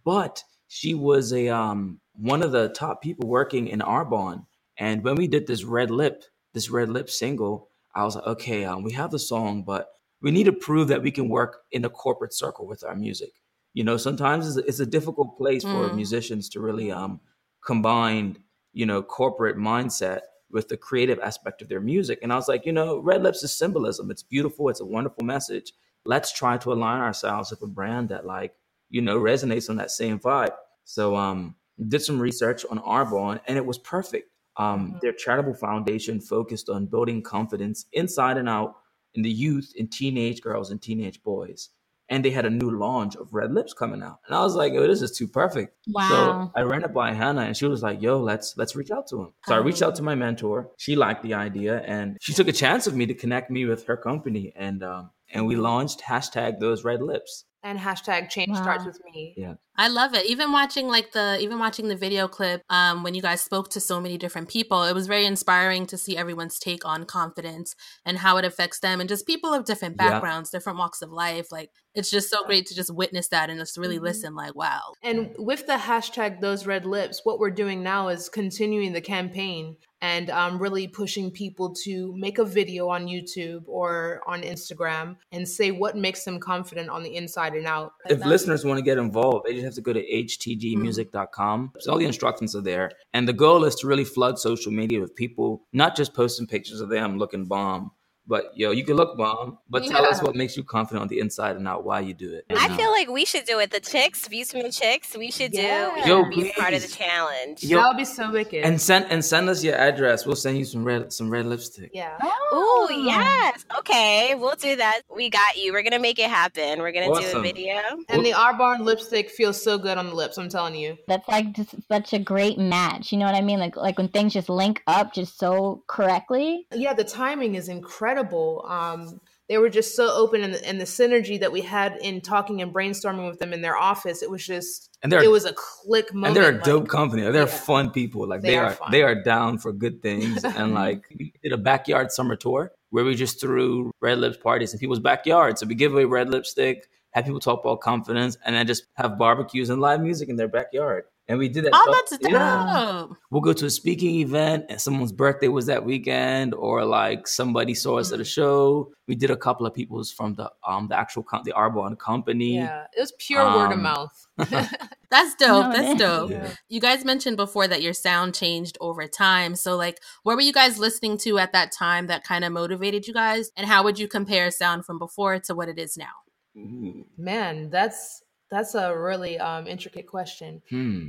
[0.04, 4.46] But she was a um, one of the top people working in Arbonne.
[4.78, 8.64] And when we did this Red Lip, this Red Lip single, I was like, okay,
[8.64, 9.88] um, we have the song, but
[10.20, 13.30] we need to prove that we can work in a corporate circle with our music.
[13.74, 15.94] You know, sometimes it's a, it's a difficult place for Mm.
[15.94, 17.20] musicians to really um,
[17.64, 18.38] combine,
[18.72, 22.18] you know, corporate mindset with the creative aspect of their music.
[22.22, 24.10] And I was like, you know, Red Lips is symbolism.
[24.10, 24.68] It's beautiful.
[24.68, 25.72] It's a wonderful message.
[26.04, 28.54] Let's try to align ourselves with a brand that, like,
[28.90, 30.54] you know, resonates on that same vibe.
[30.84, 31.54] So, um,
[31.88, 34.28] did some research on Arbonne, and it was perfect.
[34.56, 35.00] Um, Mhm.
[35.00, 38.76] Their charitable foundation focused on building confidence inside and out
[39.14, 41.70] in the youth, in teenage girls and teenage boys.
[42.08, 44.74] And they had a new launch of Red Lips coming out, and I was like,
[44.74, 46.08] "Oh, this is too perfect." Wow.
[46.08, 49.06] So I ran it by Hannah, and she was like, "Yo, let's let's reach out
[49.08, 50.70] to him." So I reached out to my mentor.
[50.76, 53.86] She liked the idea, and she took a chance of me to connect me with
[53.86, 57.46] her company, and um, and we launched hashtag Those Red Lips.
[57.62, 58.62] And hashtag change Wow.
[58.62, 59.34] starts with me.
[59.38, 59.54] Yeah.
[59.76, 60.26] I love it.
[60.26, 63.80] Even watching like the even watching the video clip um when you guys spoke to
[63.80, 68.18] so many different people, it was very inspiring to see everyone's take on confidence and
[68.18, 70.10] how it affects them and just people of different Yeah.
[70.10, 71.50] backgrounds, different walks of life.
[71.50, 74.02] Like it's just so great to just witness that and just really Mhm.
[74.02, 74.94] listen like wow.
[75.02, 79.76] And with the hashtag those red lips, what we're doing now is continuing the campaign
[80.00, 85.46] and um, really pushing people to make a video on YouTube or on Instagram and
[85.48, 87.92] say what makes them confident on the inside and out.
[88.08, 91.68] If listeners want to get involved, they just have to go to htgmusic.com.
[91.68, 91.78] Mm-hmm.
[91.80, 92.92] So all the instructions are there.
[93.12, 96.80] And the goal is to really flood social media with people, not just posting pictures
[96.80, 97.92] of them looking bomb,
[98.26, 101.18] but yo, you can look bomb, but tell us what makes you confident on the
[101.20, 102.44] inside and not why you do it.
[102.50, 102.76] I know?
[102.76, 103.70] feel like we should do it.
[103.70, 105.90] The chicks, views from the chicks, we should Yeah.
[105.90, 105.94] do.
[105.94, 107.64] We Yo, should be part of the challenge.
[107.64, 108.64] Yo, that would be so wicked.
[108.64, 110.24] and send and send us your address.
[110.24, 111.90] We'll send you some red some red lipstick.
[111.92, 112.16] yeah.
[112.52, 115.00] Oh yes, okay, we'll do that.
[115.14, 115.72] We got you.
[115.72, 116.80] We're gonna make it happen.
[116.80, 117.80] We're gonna do a video.
[118.08, 120.96] And the Arbonne lipstick feels so good on the lips, I'm telling you.
[121.08, 123.10] That's like just such a great match.
[123.12, 123.58] You know what I mean?
[123.58, 126.66] Like like when things just link up just so correctly.
[126.72, 128.11] Yeah, the timing is incredible.
[128.18, 132.20] Um, they were just so open, and the, and the synergy that we had in
[132.20, 135.44] talking and brainstorming with them in their office, it was just, And they're it was
[135.44, 136.28] a click moment.
[136.28, 137.22] and they're a like- dope company.
[137.22, 137.46] They're Yeah.
[137.46, 138.26] fun people.
[138.26, 140.44] Like They they, are are, they are down for good things.
[140.44, 144.72] and like we did a backyard summer tour where we just threw red lips parties
[144.72, 145.60] in people's backyards.
[145.60, 149.18] So we give away red lipstick, have people talk about confidence, and then just have
[149.18, 151.04] barbecues and live music in their backyard.
[151.28, 151.70] And we did that.
[151.72, 152.32] Oh, stuff- that's dope.
[152.32, 153.06] Yeah.
[153.30, 157.74] We'll go to a speaking event and someone's birthday was that weekend, or like somebody
[157.74, 158.22] saw us at Mm.
[158.22, 158.92] a show.
[159.06, 162.56] We did a couple of people's from the um the actual com- the Arbonne company.
[162.56, 164.26] Yeah, it was pure word of Um, mouth.
[165.10, 165.66] That's dope.
[165.66, 165.98] No, That's is.
[165.98, 166.30] dope.
[166.30, 166.50] Yeah.
[166.68, 169.54] You guys mentioned before that your sound changed over time.
[169.54, 173.06] So, like, what were you guys listening to at that time that kind of motivated
[173.06, 173.50] you guys?
[173.56, 176.14] And how would you compare sound from before to what it is now?
[176.56, 177.04] Ooh.
[177.16, 178.21] Man, that's
[178.52, 180.62] that's a really um, intricate question.
[180.70, 181.08] Hmm.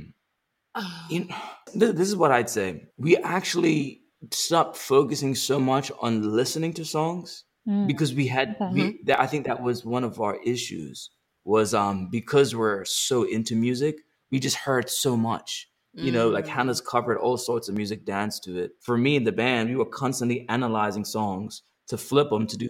[1.08, 1.36] You know,
[1.78, 2.86] th- this is what I'd say.
[2.98, 4.02] We actually
[4.32, 7.86] stopped focusing so much on listening to songs Mm.
[7.86, 8.56] because we had.
[8.60, 8.74] Okay.
[8.74, 11.08] We, that, I think that was one of our issues.
[11.44, 13.96] Was um because we're so into music,
[14.30, 15.70] we just heard so much.
[15.94, 16.48] You know, like Mm.
[16.56, 18.72] Hannah's covered all sorts of music, dance to it.
[18.80, 22.68] For me and the band, we were constantly analyzing songs to flip them to do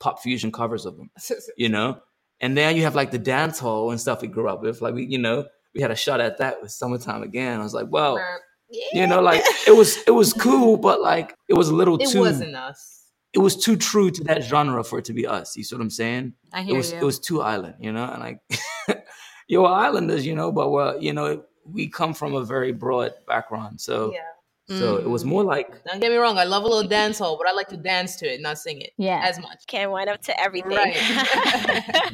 [0.00, 1.10] pop fusion covers of them
[1.58, 1.98] you know.
[2.42, 4.82] And then you have like the dance hall and stuff we grew up with.
[4.82, 7.60] Like we, you know, we had a shot at that with summertime again.
[7.60, 8.18] I was like, well,
[8.92, 12.08] you know, like it was it was cool, but like it was a little it
[12.10, 13.04] too wasn't us.
[13.32, 15.56] it was too true to that genre for it to be us.
[15.56, 16.34] You see what I'm saying?
[16.52, 16.98] I It hear was you.
[16.98, 18.40] it was too island, you know, and like
[19.48, 23.80] you're islanders, you know, but we're, you know, we come from a very broad background.
[23.80, 24.18] So, Yeah.
[24.78, 25.48] So it was more mm.
[25.48, 26.38] like, Don't get me wrong.
[26.38, 28.80] I love a little dance hall, but I like to dance to it, not sing
[28.80, 28.90] it.
[28.98, 29.20] Yeah.
[29.24, 29.66] As much.
[29.66, 30.72] Can't wind up to everything.
[30.72, 30.96] Right.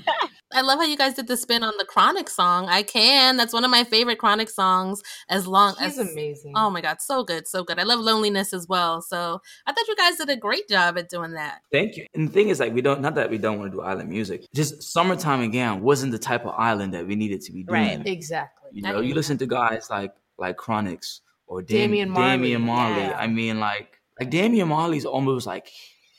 [0.53, 2.67] I love how you guys did the spin on the Chronixx song.
[2.69, 3.37] I can.
[3.37, 5.03] That's one of my favorite Chronixx songs.
[5.29, 6.53] As long He's as amazing.
[6.57, 7.79] Oh my god, so good, so good.
[7.79, 9.03] I love loneliness as well.
[9.03, 11.61] So I thought you guys did a great job at doing that.
[11.71, 12.07] thank you.
[12.15, 14.09] And the thing is, like, we don't, not that we don't want to do island
[14.09, 17.99] music, just summertime again wasn't the type of island that we needed to be doing.
[17.99, 18.07] Right.
[18.07, 18.71] Exactly.
[18.73, 22.31] You know, you listen to guys like, like Chronixx or Dam- Damian Marley.
[22.37, 23.01] Damian Marley.
[23.03, 23.19] Yeah.
[23.19, 25.69] I mean, like, like Damian Marley's almost like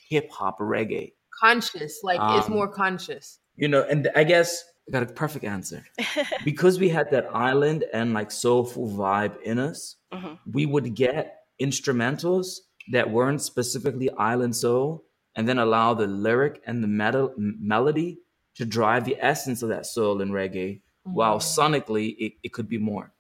[0.09, 1.13] hip hop reggae.
[1.39, 1.99] Conscious.
[2.03, 3.39] Like it's Um, more conscious.
[3.55, 5.83] You know, and I guess I got a perfect answer.
[6.45, 10.39] because we had that island and like soulful vibe in us, Mhm.
[10.51, 12.57] we would get instrumentals
[12.91, 15.03] that weren't specifically island soul
[15.35, 18.17] and then allow the lyric and the metal, m- melody
[18.55, 22.77] to drive the essence of that soul and reggae while sonically it, it could be
[22.77, 23.11] more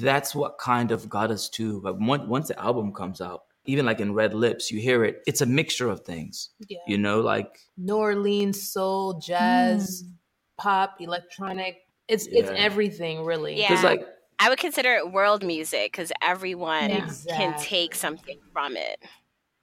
[0.00, 3.86] that's what kind of got us to but once, once the album comes out even
[3.86, 6.78] like in red lips you hear it it's a mixture of things Yeah.
[6.86, 10.12] you know like New Orleans soul, jazz, mm.
[10.58, 11.78] pop, electronic.
[12.08, 13.58] It's it's everything really.
[13.58, 13.80] Yeah.
[13.82, 14.06] like
[14.38, 17.08] I would consider it world music because everyone Yeah.
[17.28, 18.98] can take something from it.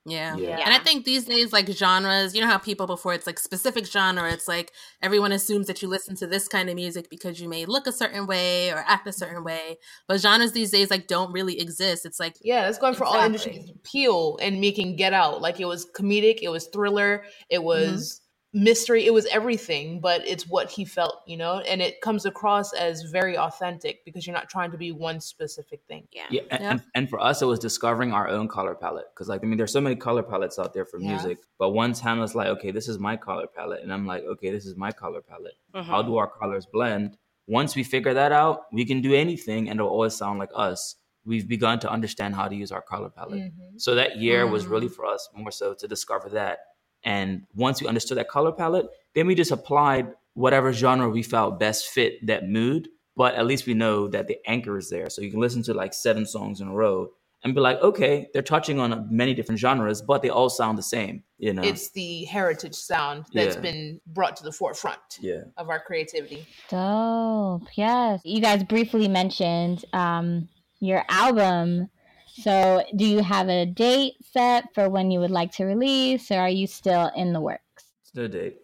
[0.06, 0.36] Yeah.
[0.36, 0.58] Yeah.
[0.64, 3.86] And I think these days, like genres, you know how people before it's like specific
[3.86, 7.48] genre, it's like everyone assumes that you listen to this kind of music because you
[7.48, 9.78] may look a certain way or act a certain way.
[10.08, 12.06] But genres these days like don't really exist.
[12.06, 13.52] It's like Yeah, it's going for all Exactly.
[13.54, 13.78] industries.
[13.84, 15.42] Peele and making Get Out.
[15.42, 17.66] Like it was comedic, it was thriller, it mm-hmm.
[17.66, 18.22] was
[18.54, 21.60] mystery, it was everything, but it's what he felt, you know?
[21.60, 25.82] And it comes across as very authentic because you're not trying to be one specific
[25.88, 26.08] thing.
[26.12, 26.24] Yeah.
[26.30, 26.72] Yeah, and, Yeah.
[26.72, 29.06] and, and for us, it was discovering our own color palette.
[29.14, 31.10] Because, like, I mean, there's so many color palettes out there for Yeah.
[31.10, 31.38] music.
[31.60, 33.82] But one once Hannah's like, okay, this is my color palette.
[33.84, 35.56] And I'm like, okay, this is my color palette.
[35.74, 37.18] How do our colors blend?
[37.48, 40.96] Once we figure that out, we can do anything and it'll always sound like us.
[41.26, 43.40] We've begun to understand how to use our color palette.
[43.40, 43.78] Mm-hmm.
[43.78, 44.70] So that year was Mhm.
[44.70, 46.60] really for us more so to discover that.
[47.04, 51.60] And once we understood that color palette, then we just applied whatever genre we felt
[51.60, 52.90] best fit that mood.
[53.18, 55.10] But at least we know that the anchor is there.
[55.10, 57.10] So you can listen to like seven songs in a row
[57.44, 60.84] and be like, okay, they're touching on many different genres, but they all sound the
[60.84, 61.24] same.
[61.40, 61.64] You know?
[61.64, 63.62] It's the heritage sound that's Yeah.
[63.62, 65.42] been brought to the forefront yeah.
[65.58, 66.46] of our creativity.
[66.70, 67.68] Dope.
[67.74, 68.22] Yes.
[68.24, 70.48] You guys briefly mentioned um,
[70.80, 71.90] your album.
[72.34, 76.40] So, do you have a date set for when you would like to release, or
[76.40, 77.62] are you still in the works?
[78.04, 78.58] It's no date.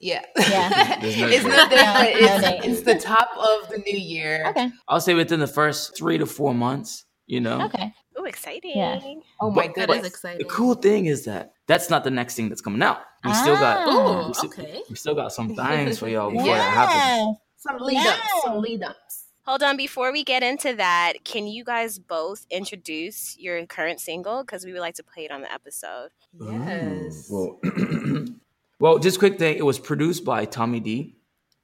[0.00, 0.22] Yeah.
[0.38, 0.98] Yeah.
[1.00, 2.70] There's no it's not that, but No it's, date.
[2.70, 4.44] it's the top of the new year.
[4.48, 4.70] Okay.
[4.88, 7.62] I'll say within the first three to four months, you know?
[7.62, 7.92] Okay.
[8.20, 8.72] Ooh, exciting.
[8.76, 9.00] Yeah.
[9.40, 10.06] Oh my But- that goodness.
[10.06, 10.38] is exciting.
[10.46, 12.98] The cool thing is that that's not the next thing that's coming out.
[13.24, 14.24] We still got Ah.
[14.24, 14.82] Ooh, we still, okay.
[14.90, 17.38] we still got some things for y'all before that happens.
[17.56, 18.20] Some lead ups.
[18.44, 19.23] Some lead ups.
[19.46, 24.42] Hold on, before we get into that, can you guys both introduce your current single?
[24.42, 26.08] Because we would like to play it on the episode.
[26.40, 27.30] Yes.
[27.30, 28.24] Ooh, Well,
[28.78, 29.58] well, just quick thing.
[29.58, 31.16] It was produced by Tommy D.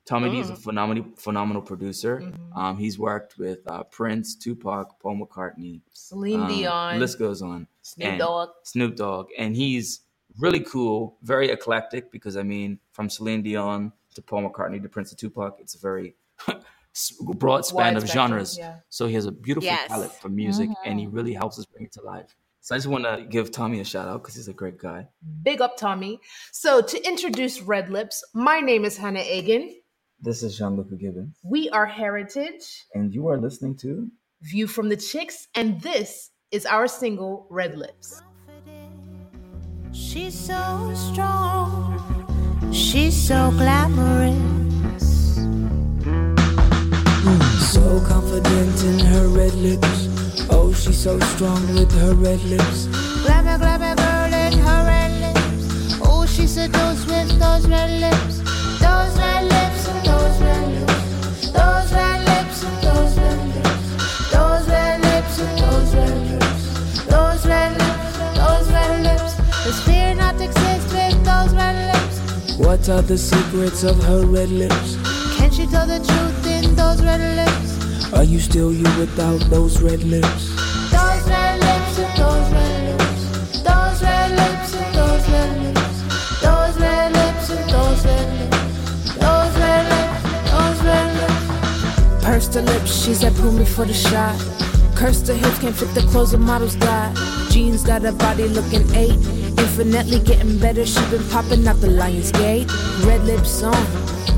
[0.04, 2.32] Tommy D is a phenomenal, phenomenal producer.
[2.54, 5.80] Um, he's worked with uh, Prince, Tupac, Paul McCartney.
[5.92, 6.98] Celine um, Dion.
[6.98, 7.66] List goes on.
[7.80, 8.50] Snoop and Dogg.
[8.64, 10.00] Snoop Dogg, and he's
[10.38, 12.12] really cool, very eclectic.
[12.12, 15.78] Because I mean, from Celine Dion to Paul McCartney to Prince to Tupac, it's a
[15.78, 16.14] very
[17.20, 18.58] broad span Wide of spectrum, genres.
[18.58, 18.76] yeah.
[18.88, 19.88] So he has a beautiful Yes.
[19.88, 21.14] palette for music, and he mm-hmm.
[21.14, 22.36] really helps us bring it to life.
[22.60, 25.08] So I just want to give Tommy a shout out because he's a great guy.
[25.42, 26.20] Big up, Tommy.
[26.52, 29.74] So, to introduce Red Lips, my name is Hannah Egan.
[30.20, 34.10] This is Jean-Luc Gibbons, We are Heritage, and you are listening to
[34.42, 38.20] View from the Chicks, and this is our single, Red Lips.
[39.92, 41.96] She's so strong.
[42.72, 44.69] She's so glamorous.
[47.90, 50.06] So confident in her red lips.
[50.48, 52.86] Oh, she's so strong with her red lips.
[53.24, 55.98] Glamour, glamour girl in her red lips.
[56.00, 58.38] Oh, she seduced with those red lips.
[58.78, 61.50] Those red lips and those red lips.
[61.50, 64.30] Those red lips and those red lips.
[64.30, 67.06] Those red lips and those red lips.
[67.10, 69.34] Those red lips, those red lips.
[69.64, 72.56] Does fear not exist with those red lips?
[72.56, 74.96] What are the secrets of her red lips?
[75.36, 77.79] Can she tell the truth in those red lips?
[78.12, 80.48] Are you still you without those red lips?
[80.90, 83.62] Those red lips and those red lips.
[83.62, 86.40] Those red lips and those red lips.
[86.42, 89.14] Those red lips and those red lips.
[89.14, 92.24] Those red lips, those red lips.
[92.24, 94.38] Pursed her lips, she said, pull me for the shot.
[94.96, 97.16] Cursed her hips, can't fit the clothes the models got.
[97.50, 99.18] Jeans got a body looking eight.
[99.56, 102.70] Infinitely getting better, she been popping out the Lions Gate.
[103.04, 103.86] Red lips on,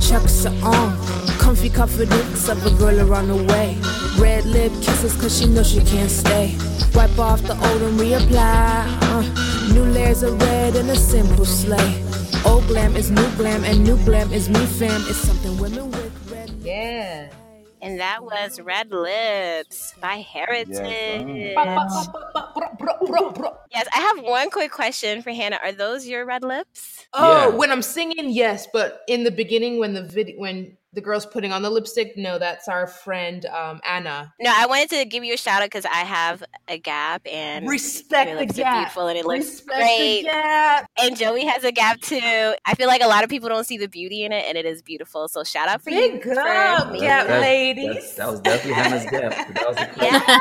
[0.03, 0.97] chucks are on.
[1.39, 3.79] Comfy confidence of a girl around the way.
[4.19, 6.57] Red lip kisses cause she knows she can't stay.
[6.95, 8.85] Wipe off the old and reapply.
[9.11, 12.03] Uh, new layers of red in a simple sleigh.
[12.45, 15.01] Old glam is new glam and new glam is me fam.
[15.09, 16.51] It's something women with red.
[16.61, 17.42] Yeah.
[17.83, 20.69] And that was Red Lips by Heritage.
[20.79, 22.09] Yes.
[23.73, 25.59] Yes, I have one quick question for Hannah.
[25.63, 27.07] Are those your red lips?
[27.13, 27.57] Oh, Yeah.
[27.57, 31.53] when I'm singing, yes, but in the beginning, when the video, when the girl's putting
[31.53, 34.33] on the lipstick, no, that's our friend um, Anna.
[34.41, 37.67] No, I wanted to give you a shout out because I have a gap and
[37.67, 38.77] Respect the gap.
[38.77, 40.23] beautiful and it looks Respect great.
[40.23, 40.91] the gap.
[41.01, 42.19] And Joey has a gap too.
[42.65, 44.67] I feel like a lot of people don't see the beauty in it, and it
[44.67, 45.29] is beautiful.
[45.29, 45.97] So shout out for you.
[46.13, 47.41] Big for up, making Gap that.
[47.41, 48.15] ladies.
[48.15, 49.55] That, that was definitely Hannah's gap.
[49.55, 50.39] That was a cool- Yeah.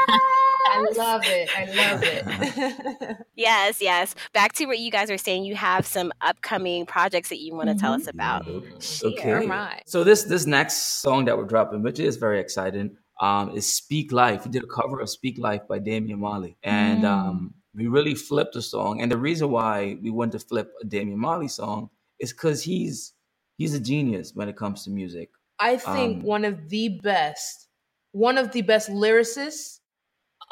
[0.69, 1.49] I love it.
[1.57, 3.17] I love it.
[3.35, 4.13] Yes, yes.
[4.33, 5.45] Back to what you guys were saying.
[5.45, 8.45] You have some upcoming projects that you want to tell us about.
[8.47, 9.33] Okay.
[9.33, 9.81] Alright.
[9.87, 14.11] So this this next song that we're dropping, which is very exciting, um, is "Speak
[14.11, 18.13] Life." We did a cover of "Speak Life" by Damian Marley, and um, we really
[18.13, 19.01] flipped the song.
[19.01, 23.13] And the reason why we wanted to flip a Damian Marley song is because he's
[23.57, 25.29] he's a genius when it comes to music.
[25.59, 27.67] I think Um, one of the best,
[28.11, 29.79] one of the best lyricists.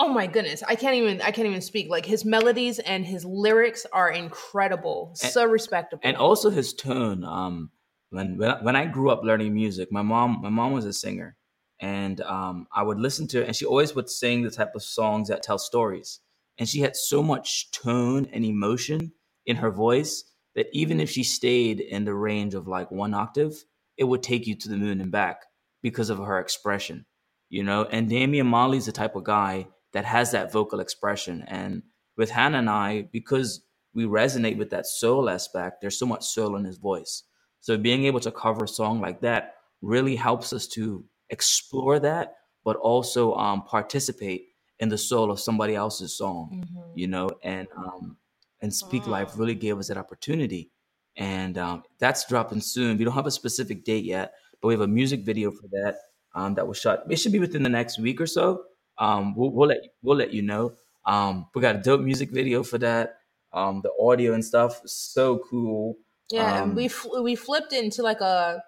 [0.01, 1.89] Oh my goodness, I can't even I can't even speak.
[1.89, 6.01] Like his melodies and his lyrics are incredible, And- so respectable.
[6.05, 7.23] and also his tone.
[7.25, 7.71] Um,
[8.11, 10.93] when when I, when I grew up learning music, my mom my mom was a
[10.93, 11.35] singer,
[11.81, 14.81] and um, I would listen to her, and she always would sing the type of
[14.83, 16.19] songs that tell stories.
[16.57, 19.11] And she had so much tone and emotion
[19.45, 20.23] in her voice
[20.55, 23.53] that even if she stayed in the range of like one octave,
[23.97, 25.43] it would take you to the moon and back
[25.83, 27.05] because of her expression,
[27.49, 27.83] you know.
[27.85, 31.83] And Damian Marley's the type of guy that has that vocal expression, and
[32.17, 35.81] with Hannah and I, because we resonate with that soul aspect.
[35.81, 37.23] There's so much soul in his voice.
[37.59, 42.35] So being able to cover a song like that really helps us to explore that,
[42.63, 44.45] but also um, participate
[44.79, 46.91] in the soul of somebody else's song, Mhm.
[46.95, 48.17] you know, and um,
[48.61, 49.11] and Speak Wow.
[49.13, 50.71] Life really gave us that opportunity.
[51.15, 52.97] And um, that's dropping soon.
[52.97, 55.97] We don't have a specific date yet, but we have a music video for that
[56.35, 57.03] um, that was shot.
[57.09, 58.63] It should be within the next week or so.
[58.99, 60.73] Um, we'll, we'll let we'll let you know.
[61.05, 63.15] Um, we got a dope music video for that.
[63.53, 65.95] Um, the audio and stuff so cool.
[66.29, 68.61] Yeah, Um, we fl- we flipped it into like a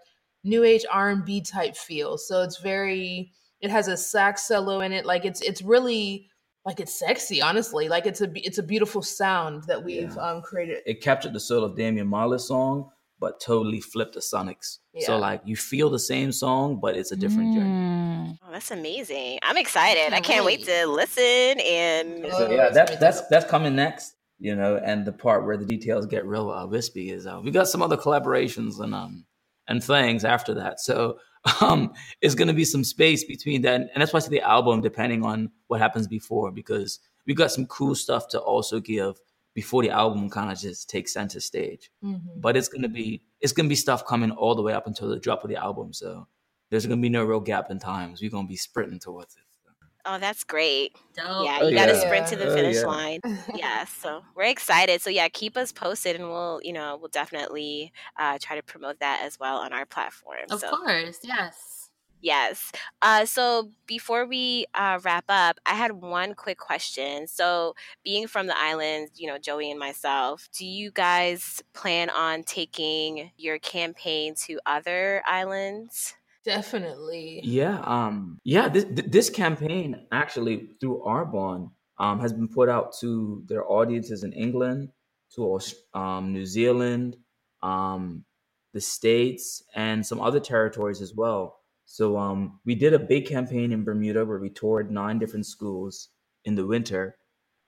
[0.44, 2.18] new age R and B type feel.
[2.18, 5.06] So it's very it has a sax solo in it.
[5.06, 6.28] Like it's it's really
[6.66, 7.42] like it's sexy.
[7.42, 10.22] Honestly, like it's a it's a beautiful sound that we've Yeah.
[10.32, 10.78] um created.
[10.88, 12.90] It captured the soul of Damian Marley's song,
[13.22, 14.80] but totally flipped the Sonics.
[15.00, 17.70] So like you feel the same song, but it's a different journey.
[17.70, 18.38] Mm.
[18.46, 19.40] Oh, that's amazing.
[19.44, 20.08] I'm excited.
[20.08, 20.68] I Can't can't wait wait.
[20.68, 24.16] to listen and So yeah, it's that's that's that's coming next.
[24.40, 27.52] You know, and the part where the details get real uh, wispy is uh, we
[27.52, 29.26] got some other collaborations and um
[29.68, 30.80] and things after that.
[30.82, 31.20] So
[31.62, 34.82] um it's gonna be some space between that, and that's why I say the album,
[34.82, 39.20] depending on what happens before, because we got some cool stuff to also give
[39.54, 41.92] before the album kind of just takes center stage.
[42.04, 42.22] Mhm.
[42.42, 45.20] But it's gonna be it's gonna be stuff coming all the way up until the
[45.20, 45.94] drop of the album.
[45.94, 46.28] So
[46.70, 48.22] there's gonna be no real gap in times.
[48.22, 49.42] We're gonna be sprinting towards it.
[50.06, 50.96] oh, that's great.
[51.16, 51.46] Dope.
[51.46, 52.00] Yeah, Oh, you got to yeah.
[52.00, 52.86] sprint to the Oh, finish yeah.
[52.88, 53.20] line.
[53.56, 55.00] yeah, so we're excited.
[55.00, 59.00] So yeah, keep us posted, and we'll you know we'll definitely uh, try to promote
[59.00, 60.38] that as well on our platform.
[60.50, 61.81] Of so course, yes.
[62.22, 62.72] Yes.
[63.02, 67.28] Uh, so before we uh, wrap up, I had one quick question.
[67.28, 72.44] So being from the islands, you know, Joey and myself, do you guys plan on
[72.44, 76.16] taking your campaign to other islands?
[76.44, 77.42] Definitely.
[77.44, 78.68] Yeah, um, yeah.
[78.68, 84.34] This this campaign actually through Arbonne um, has been put out to their audiences in
[84.34, 84.90] England,
[85.36, 85.60] to
[85.94, 87.18] um, New Zealand,
[87.62, 88.26] um,
[88.74, 91.61] the states, and some other territories as well.
[91.92, 96.08] So um, we did a big campaign in Bermuda where we toured nine different schools
[96.46, 97.18] in the winter,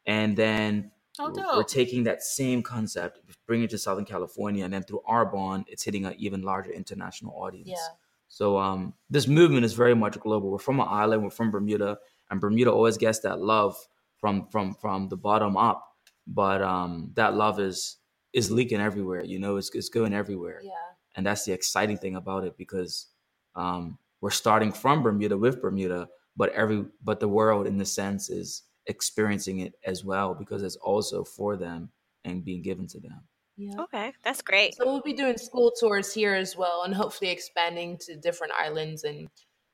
[0.05, 4.73] and then Oh, we're, we're taking that same concept, bringing it to Southern California, and
[4.73, 7.69] then through Arbonne, it's hitting an even larger international audience.
[7.69, 7.95] Yeah.
[8.29, 10.49] So um, this movement is very much global.
[10.49, 11.21] We're from an island.
[11.23, 11.97] We're from Bermuda,
[12.31, 13.75] and Bermuda always gets that love
[14.17, 15.85] from from from the bottom up.
[16.25, 17.97] But um, that love is
[18.31, 19.23] is leaking everywhere.
[19.23, 20.71] You know, it's it's going everywhere, Yeah.
[21.15, 23.07] and that's the exciting thing about it because
[23.55, 28.29] um, we're starting from Bermuda with Bermuda, but every but the world in the sense
[28.29, 31.89] is experiencing it as well because it's also for them
[32.23, 33.19] and being given to them.
[33.57, 33.81] Yeah.
[33.81, 34.75] Okay, that's great.
[34.75, 39.03] So we'll be doing school tours here as well, and hopefully expanding to different islands
[39.03, 39.27] and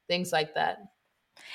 [0.07, 0.80] things like that.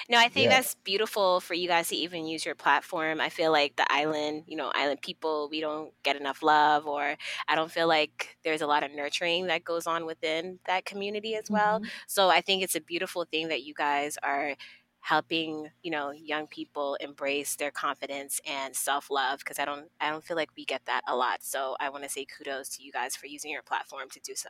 [0.08, 0.50] No, I think Yeah.
[0.50, 3.20] that's beautiful for you guys to even use your platform.
[3.20, 7.16] I feel like the island, you know, island people, we don't get enough love, or
[7.48, 11.34] I don't feel like there's a lot of nurturing that goes on within that community
[11.36, 11.80] as well.
[11.80, 11.90] Mhm.
[12.06, 14.54] So I think it's a beautiful thing that you guys are
[15.00, 20.24] helping you know young people embrace their confidence and self-love because i don't i don't
[20.24, 22.90] feel like we get that a lot so i want to say kudos to you
[22.90, 24.48] guys for using your platform to do so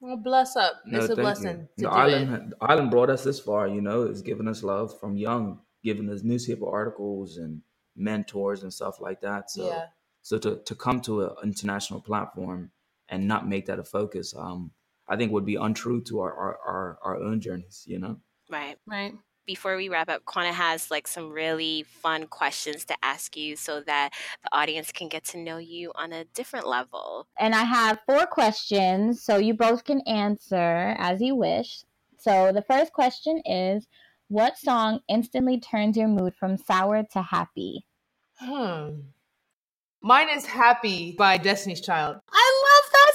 [0.00, 0.74] Well, bless up.
[0.86, 2.50] No, it's a blessing to The do island, it.
[2.50, 3.66] the island brought us this far.
[3.68, 7.62] You know, it's given us love from young, giving us newspaper articles and
[7.96, 9.50] mentors and stuff like that.
[9.50, 9.86] So, Yeah.
[10.22, 12.72] so to to come to an international platform
[13.08, 14.72] and not make that a focus, um,
[15.08, 17.84] I think would be untrue to our our, our, our own journeys.
[17.86, 18.20] You know.
[18.50, 19.14] right Right.
[19.46, 23.80] Before we wrap up, Kwana has like some really fun questions to ask you so
[23.82, 24.10] that
[24.42, 27.26] the audience can get to know you on a different level.
[27.38, 31.84] And I have four questions, so you both can answer as you wish.
[32.18, 33.86] So the first question is
[34.28, 37.86] What song instantly turns your mood from sour to happy?
[38.38, 38.90] Hmm.
[40.02, 42.18] Mine is Happy by Destiny's Child.
[42.30, 43.12] I love that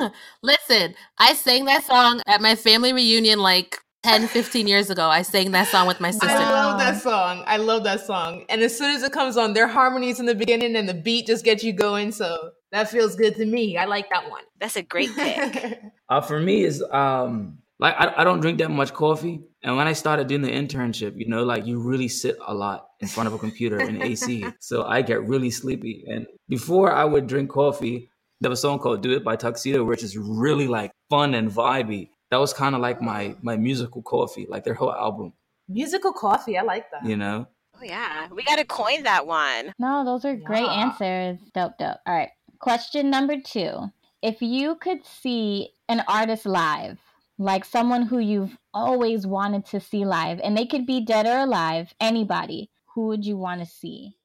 [0.00, 0.12] song.
[0.42, 5.08] Listen, I sang that song at my family reunion like 10, 15 years ago.
[5.08, 6.28] I sang that song with my sister.
[6.28, 7.44] I love that song.
[7.46, 8.44] I love that song.
[8.48, 11.26] And as soon as it comes on, their harmonies in the beginning and the beat
[11.26, 12.12] just get you going.
[12.12, 13.76] So that feels good to me.
[13.76, 14.44] I like that one.
[14.58, 15.80] That's a great pick.
[16.10, 19.86] Uh, for me is um like I, I don't drink that much coffee, and when
[19.86, 23.28] I started doing the internship, you know, like you really sit a lot in front
[23.28, 26.04] of a computer in AC, so I get really sleepy.
[26.08, 29.84] And before I would drink coffee, there was a song called "Do It" by Tuxedo,
[29.84, 32.10] which is really like fun and vibey.
[32.30, 35.32] That was kind of like my my musical coffee, like their whole album,
[35.68, 36.56] Musical coffee.
[36.58, 37.04] I like that.
[37.04, 37.46] you know.
[37.76, 38.28] oh, yeah.
[38.32, 39.74] We got to coin that one.
[39.78, 40.90] No, those are great Yeah.
[40.90, 41.38] answers.
[41.54, 41.98] Dope, dope.
[42.06, 42.30] All right.
[42.58, 43.90] Question number two.
[44.22, 46.98] If you could see an artist live,
[47.38, 51.38] like someone who you've always wanted to see live, and they could be dead or
[51.38, 54.16] alive, anybody, who would you want to see?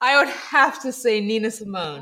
[0.00, 2.00] I would have to say Nina Simone.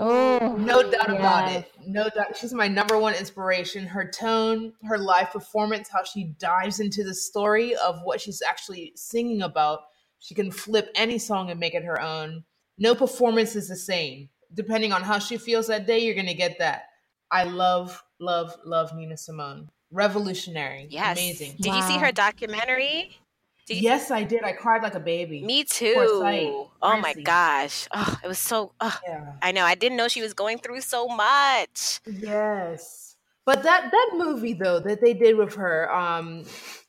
[0.00, 1.70] Oh, No doubt about it.
[1.86, 2.36] No doubt.
[2.36, 3.86] She's my number one inspiration.
[3.86, 8.92] Her tone, her live performance, how she dives into the story of what she's actually
[8.96, 9.80] singing about.
[10.18, 12.44] She can flip any song and make it her own.
[12.78, 14.28] No performance is the same.
[14.52, 16.84] Depending on how she feels that day, you're going to get that.
[17.30, 19.70] I love, love, love Nina Simone.
[19.90, 20.86] Revolutionary.
[20.90, 21.18] Yes.
[21.18, 21.56] Amazing.
[21.60, 23.18] Did you see her documentary?
[23.66, 24.42] Did you- Yes, I did.
[24.44, 25.42] I cried like a baby.
[25.42, 26.42] Me Poor sight.
[26.48, 26.70] too.
[26.82, 27.88] Oh my gosh.
[27.94, 28.72] Oh, it was so.
[28.80, 29.32] Oh, Yeah.
[29.42, 29.64] I know.
[29.64, 32.00] I didn't know she was going through so much.
[32.06, 33.16] Yes.
[33.46, 36.44] But that that movie though that they did with her, um,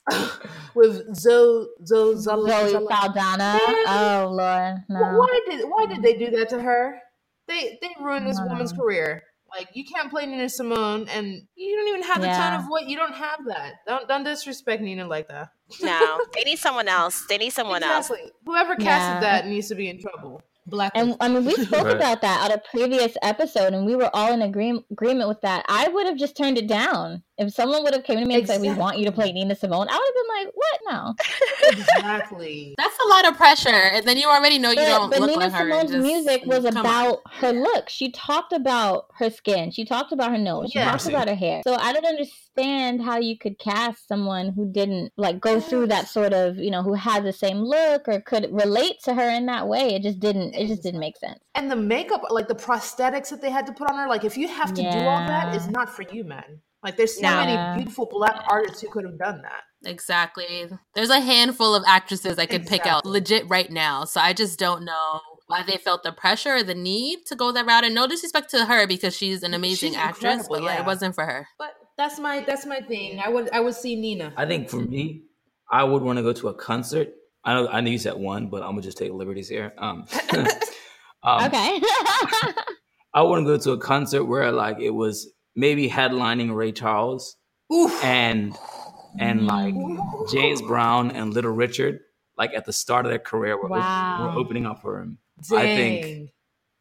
[0.76, 3.60] with Zoe Zoe Zala- Zoe Zala- Saldana.
[3.88, 5.00] Oh Lord, no.
[5.20, 7.02] Why did why did they do that to her?
[7.48, 9.24] They they ruined this woman's career.
[9.54, 12.50] Like you can't play Nina Simone, and you don't even have the Yeah.
[12.52, 13.86] tone of what you don't have that.
[13.86, 15.50] Don't don't disrespect Nina like that.
[15.82, 17.26] No, they need someone else.
[17.28, 18.12] They need someone else.
[18.46, 19.20] Whoever casted Yeah.
[19.22, 20.42] that needs to be in trouble.
[20.68, 20.92] Black.
[20.96, 21.96] And I mean, we spoke Right.
[21.96, 25.64] about that on a previous episode, and we were all in agree- agreement with that.
[25.68, 28.48] I would have just turned it down if someone would have came to me and
[28.48, 30.80] said, "We want you to play Nina Simone." I would have been like, "What?
[30.88, 31.16] No."
[31.80, 32.76] exactly.
[32.78, 33.70] That's a lot of pressure.
[33.70, 35.58] And then you already know you But, don't but look Nina like her.
[35.70, 36.86] Simone's Just- music was come on.
[36.86, 37.90] about her look.
[37.90, 39.72] She talked about her skin.
[39.72, 40.72] She talked about her nose.
[40.72, 40.92] She Yeah.
[40.92, 41.62] talked about her hair.
[41.66, 46.08] So I don't understand how you could cast someone who didn't like go through that
[46.08, 49.46] sort of, you know, who had the same look or could relate to her in
[49.48, 49.96] that way.
[49.96, 50.54] It just didn't.
[50.54, 51.40] It just didn't make sense.
[51.56, 54.38] And the makeup, like the prosthetics that they had to put on her, like if
[54.38, 56.60] you have to do all that, it's not for you, man.
[56.86, 57.44] Like there's so No.
[57.44, 59.64] many beautiful black artists who could have done that.
[59.90, 60.70] Exactly.
[60.94, 64.06] There's a handful of actresses I could pick out legit right now.
[64.06, 67.52] So I just don't know why they felt the pressure or the need to go
[67.52, 67.86] that route.
[67.86, 70.86] And no disrespect to her because she's an amazing She's actress, incredible, but like, it
[70.86, 71.48] wasn't for her.
[71.58, 73.20] But that's my that's my thing.
[73.20, 74.32] I would I would see Nina.
[74.38, 75.24] I think for me,
[75.72, 77.10] I would want to go to a concert.
[77.44, 79.74] I know I know you said one, but I'm gonna just take liberties here.
[79.80, 80.06] Um,
[81.24, 81.82] um, Okay.
[83.16, 87.38] I want to go to a concert where like it was maybe headlining Ray Charles
[87.74, 88.04] Oof.
[88.04, 88.56] and
[89.20, 89.76] and like
[90.32, 92.02] James Brown and Little Richard,
[92.38, 95.18] like at the start of their career, were, op- were opening up for him.
[95.50, 95.60] Dang.
[95.60, 96.30] I think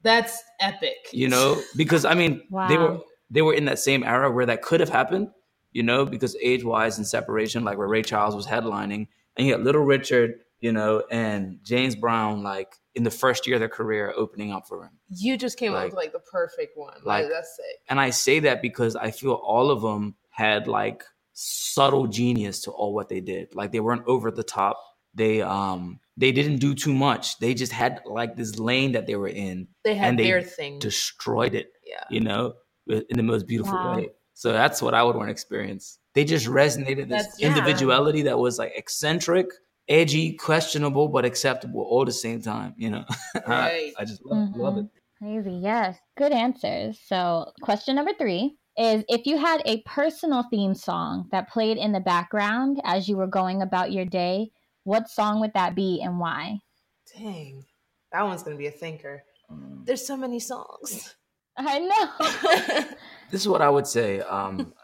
[0.03, 0.97] that's epic.
[1.13, 2.99] you know because I mean they were
[3.31, 5.29] they were in that same era where that could have happened,
[5.73, 9.53] you know, because age wise and separation, like where Ray Charles was headlining, and you
[9.53, 10.35] had Little Richard,
[10.65, 14.67] you know, and James Brown, like in the first year of their career, opening up
[14.67, 14.93] for him.
[15.11, 16.95] You just came up Like- with like the perfect one.
[17.05, 17.77] Like like- that's sick.
[17.91, 21.05] And I say that because I feel all of them had like
[21.35, 23.55] subtle genius to all what they did.
[23.55, 24.79] Like they weren't over the top.
[25.15, 27.39] They um they didn't do too much.
[27.41, 30.43] They just had like this lane that they were in, They had and they their
[30.43, 30.79] thing.
[30.79, 31.69] destroyed it.
[31.85, 32.05] yeah.
[32.11, 32.55] You know,
[32.87, 33.97] in the most beautiful Wow.
[33.97, 34.09] way.
[34.33, 35.99] So that's what I would want to experience.
[36.15, 37.49] they just resonated this That's- yeah.
[37.49, 39.47] individuality that was like eccentric,
[39.89, 42.75] edgy, questionable, but acceptable all at the same time.
[42.77, 43.05] You know,
[43.47, 43.93] Right.
[43.99, 44.87] I, I just love, love it.
[45.19, 45.53] Crazy.
[45.63, 45.99] Yes.
[46.17, 46.99] Good answers.
[47.07, 51.93] So, question number three is if you had a personal theme song that played in
[51.93, 54.51] the background as you were going about your day,
[54.83, 56.59] what song would that be and why?
[57.17, 57.65] Dang,
[58.13, 59.23] that one's gonna be a thinker.
[59.49, 61.15] Um, There's so many songs.
[61.57, 62.87] I know.
[63.31, 64.21] this is what I would say.
[64.21, 64.75] Um,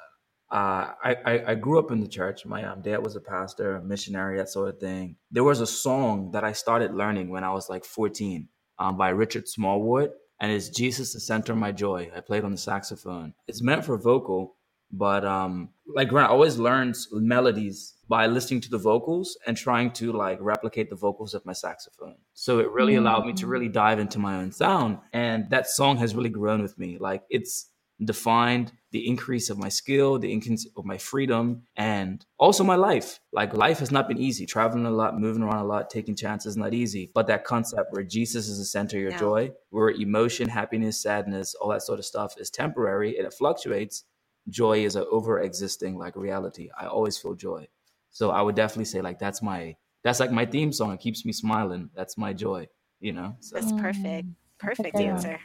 [0.51, 2.45] uh, I, I I grew up in the church.
[2.45, 5.17] My um, dad was a pastor, a missionary, that sort of thing.
[5.31, 8.49] There was a song that I started learning when I was like 14
[8.79, 12.51] um, by Richard Smallwood, and it's "Jesus, the Center of My Joy." I played on
[12.51, 13.33] the saxophone.
[13.47, 14.57] It's meant for vocal,
[14.91, 20.13] but um, like Grant always learns melodies by listening to the vocals and trying to
[20.13, 22.17] like replicate the vocals of my saxophone.
[22.35, 25.99] So it really allowed me to really dive into my own sound, and that song
[25.99, 26.99] has really grown with me.
[26.99, 27.71] Like it's
[28.05, 33.21] defined the increase of my skill, the increase of my freedom, and also my life.
[33.33, 34.47] Like life has not been easy.
[34.47, 37.11] Traveling a lot, moving around a lot, taking chances is not easy.
[37.15, 39.19] But that concept where Jesus is the center of your Yeah.
[39.19, 44.05] joy, where emotion, happiness, sadness, all that sort of stuff is temporary and it fluctuates.
[44.49, 46.71] Joy is an over existing like reality.
[46.79, 47.69] I always feel joy.
[48.11, 50.93] So I would definitely say like that's my that's like my theme song.
[50.93, 51.91] It keeps me smiling.
[51.95, 52.69] That's my joy.
[52.99, 53.37] You know.
[53.41, 54.27] So That's perfect.
[54.27, 54.35] Mm.
[54.59, 55.39] Perfect good answer.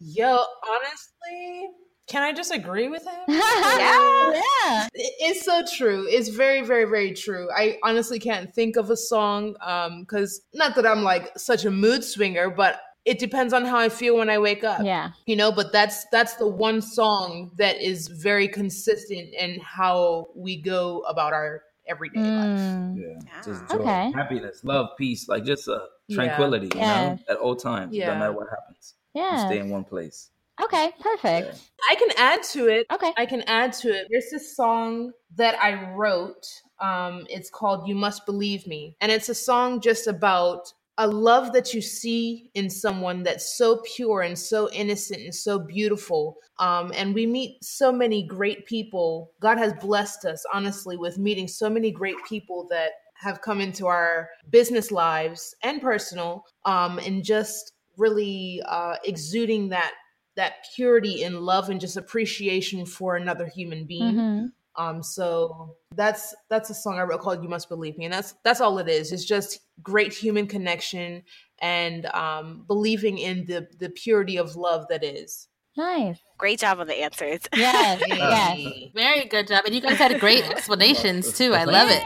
[0.00, 1.70] Yo, honestly,
[2.14, 3.12] can I just agree with him?
[3.26, 4.32] yeah.
[4.62, 4.88] yeah.
[4.94, 6.06] It's so true.
[6.08, 7.48] It's very, very, very true.
[7.52, 9.54] I honestly can't think of a song
[9.98, 13.88] because not that I'm like such a mood swinger, but it depends on how I
[13.88, 14.82] feel when I wake up.
[14.84, 15.10] Yeah.
[15.26, 20.62] You know, but that's that's the one song that is very consistent in how we
[20.62, 22.60] go about our everyday life.
[22.60, 22.96] Mm.
[22.96, 23.42] Yeah, Yeah.
[23.44, 24.12] just joy, Okay.
[24.12, 26.14] happiness, love, peace, like just uh, Yeah.
[26.14, 27.18] tranquility, you Yes.
[27.18, 28.12] know, at all times, Yeah.
[28.12, 28.94] no matter what happens.
[29.14, 29.46] You Yeah.
[29.46, 30.30] stay in one place.
[30.62, 30.92] Okay.
[31.00, 31.60] Perfect.
[31.90, 32.86] I can add to it.
[32.92, 33.12] Okay.
[33.16, 34.06] I can add to it.
[34.10, 36.46] There's this song that I wrote.
[36.80, 41.52] Um, it's called "You Must Believe Me," and it's a song just about a love
[41.52, 46.36] that you see in someone that's so pure and so innocent and so beautiful.
[46.60, 49.32] Um, and we meet so many great people.
[49.40, 53.86] God has blessed us, honestly, with meeting so many great people that have come into
[53.88, 59.92] our business lives and personal, um, and just really uh, exuding that
[60.36, 64.16] that purity and love and just appreciation for another human being.
[64.16, 64.52] Mhm.
[64.76, 68.34] Um, so that's that's a song I wrote called "You Must Believe Me," and that's
[68.42, 69.12] that's all it is.
[69.12, 71.22] It's just great human connection
[71.60, 75.48] and um, believing in the the purity of love that is.
[75.76, 76.18] Nice.
[76.38, 77.40] Great job on the answers.
[77.54, 78.02] Yes.
[78.06, 78.58] yes.
[78.94, 79.64] Very good job.
[79.64, 81.54] And you guys had great explanations too.
[81.54, 82.04] I love it.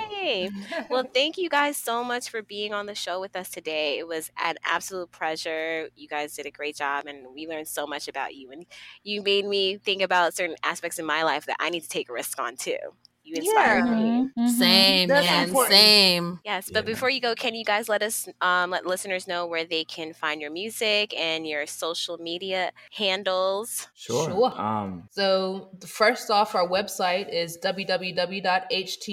[0.88, 3.98] Well, thank you guys so much for being on the show with us today.
[3.98, 5.88] It was an absolute pleasure.
[5.96, 8.50] You guys did a great job, and we learned so much about you.
[8.50, 8.66] And
[9.02, 12.08] you made me think about certain aspects in my life that I need to take
[12.08, 12.76] a risk on too.
[13.28, 13.94] You inspired Yeah.
[13.94, 14.02] me.
[14.10, 14.48] Mhm, mhm.
[14.58, 15.48] Same, That's man.
[15.48, 15.74] important.
[15.74, 16.40] Same.
[16.44, 16.92] Yes, but Yeah.
[16.92, 20.12] before you go, can you guys let us um, let listeners know where they can
[20.14, 23.88] find your music and your social media handles?
[23.94, 24.30] Sure.
[24.30, 24.60] Sure.
[24.60, 27.58] Um, So first off, our website is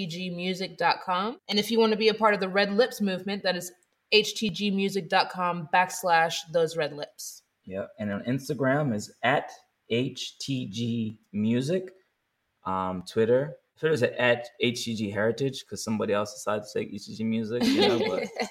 [0.06, 3.56] www.htgmusic.com, and if you want to be a part of the Red Lips movement, that
[3.56, 3.72] is
[4.14, 7.42] htgmusic.com backslash those red lips.
[7.66, 9.52] yeah, and on Instagram is at
[9.92, 11.92] HTG Music.
[12.66, 17.64] Um, Twitter, Twitter is at HCG Heritage because somebody else decided to say HCG Music,
[17.64, 18.24] you know, but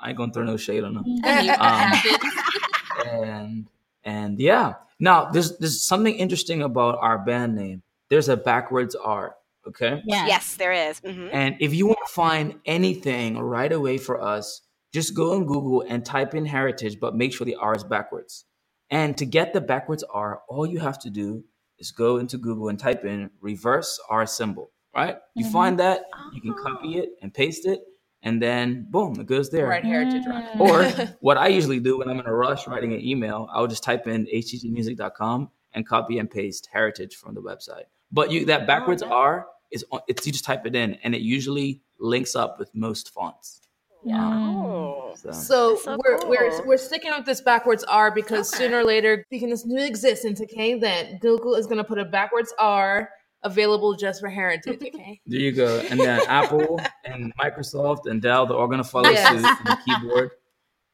[0.00, 1.04] I ain't gonna throw no shade on them.
[1.24, 1.92] And Um,
[3.06, 3.66] and
[4.04, 9.36] and yeah now there's there's something interesting about our band name there's a backwards r
[9.66, 10.26] okay Yeah.
[10.26, 11.00] Yes, there is.
[11.00, 14.62] hmm and if you want to find anything right away for us
[14.92, 18.44] just go on google and type in heritage but make sure the r is backwards
[18.90, 21.44] and to get the backwards r all you have to do
[21.80, 25.52] is go into google and type in reverse r symbol right you Mhm.
[25.52, 26.02] find that
[26.34, 27.80] you can copy it and paste it
[28.22, 30.58] and then boom it goes there Right, Heritage Mm.
[30.58, 30.60] Rock.
[30.60, 33.82] or what I usually do when I'm in a rush writing an email, I'll just
[33.82, 37.84] type in htgmusic.com and copy and paste heritage from the website.
[38.12, 41.14] But you that backwards that- R is on- it's you just type it in and
[41.14, 43.60] it usually links up with most fonts.
[44.06, 44.14] Mm.
[44.14, 45.14] Oh.
[45.16, 48.64] So, So, so we're, we're we're sticking with this backwards R because Okay.
[48.64, 52.04] sooner or later, speaking this new existence, okay, that Google is going to put a
[52.04, 53.10] backwards R
[53.42, 55.20] available just for heritage, okay?
[55.26, 55.82] there you go.
[55.90, 59.28] And then Apple and Microsoft and Dell, they're all gonna follow Yes.
[59.28, 59.66] suit.
[59.66, 60.30] The keyboard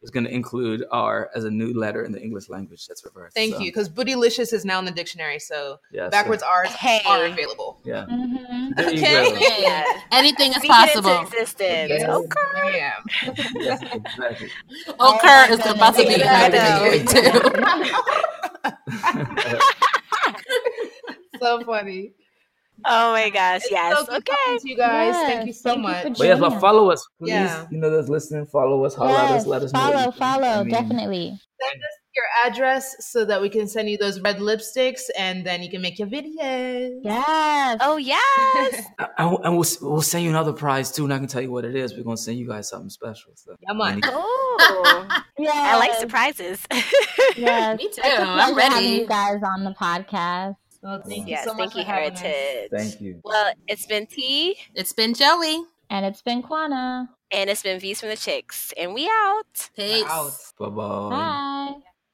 [0.06, 3.34] is gonna include R as a new letter in the English language that's reversed.
[3.34, 6.70] Thank So, you, because bootylicious is now in the dictionary, so Yeah, so- backwards R's
[6.70, 7.00] Hey.
[7.04, 7.80] are available.
[7.84, 8.06] yeah.
[8.08, 8.78] Mhm.
[8.78, 9.00] Okay.
[9.00, 9.34] go.
[9.36, 11.20] Hey, anything is Speak possible.
[11.22, 11.90] existence.
[11.90, 12.70] Yes, Okay.
[12.78, 13.02] ma'am.
[13.56, 14.48] Yes, exactly.
[15.00, 17.32] Occur is about to be I happening too.
[21.40, 22.12] so funny.
[22.84, 23.96] Oh my gosh, yes.
[24.06, 24.32] So okay.
[24.32, 25.14] talking to you guys.
[25.14, 26.02] Yes, Thank you so thank much.
[26.02, 27.30] for But yes, but follow us, please.
[27.30, 27.66] Yeah.
[27.70, 29.80] You know, those listening, follow us, holler at us, let us know.
[29.80, 31.40] follow, you follow, I mean, definitely.
[31.58, 35.62] Send us your address so that we can send you those red lipsticks and then
[35.62, 36.90] you can make your videos.
[37.02, 37.78] Yes.
[37.80, 38.86] Oh yes.
[38.98, 41.50] I- I- and we'll we'll send you another prize too, and I can tell you
[41.50, 41.94] what it is.
[41.94, 43.32] We're gonna send you guys something special.
[43.36, 43.54] So.
[43.60, 44.00] Yeah, man.
[44.04, 45.06] Oh,
[45.38, 45.50] yeah.
[45.54, 46.60] I like surprises.
[47.36, 47.76] Yes.
[47.78, 48.00] Me too.
[48.02, 48.96] It's a I'm pleasure having ready.
[49.02, 50.54] you guys on the podcast.
[50.82, 52.20] Well, thank you yes, so much thank you, for having us.
[52.20, 52.70] Heritage.
[52.70, 53.20] Thank you.
[53.24, 55.64] Well, it's been T, It's been Joey.
[55.90, 57.08] And it's been Kwana.
[57.30, 59.70] and it's been V's from the Chicks, and we out.
[59.76, 60.04] Peace.
[60.08, 60.32] Out.
[60.58, 61.10] Bye bye.
[61.10, 61.74] Bye.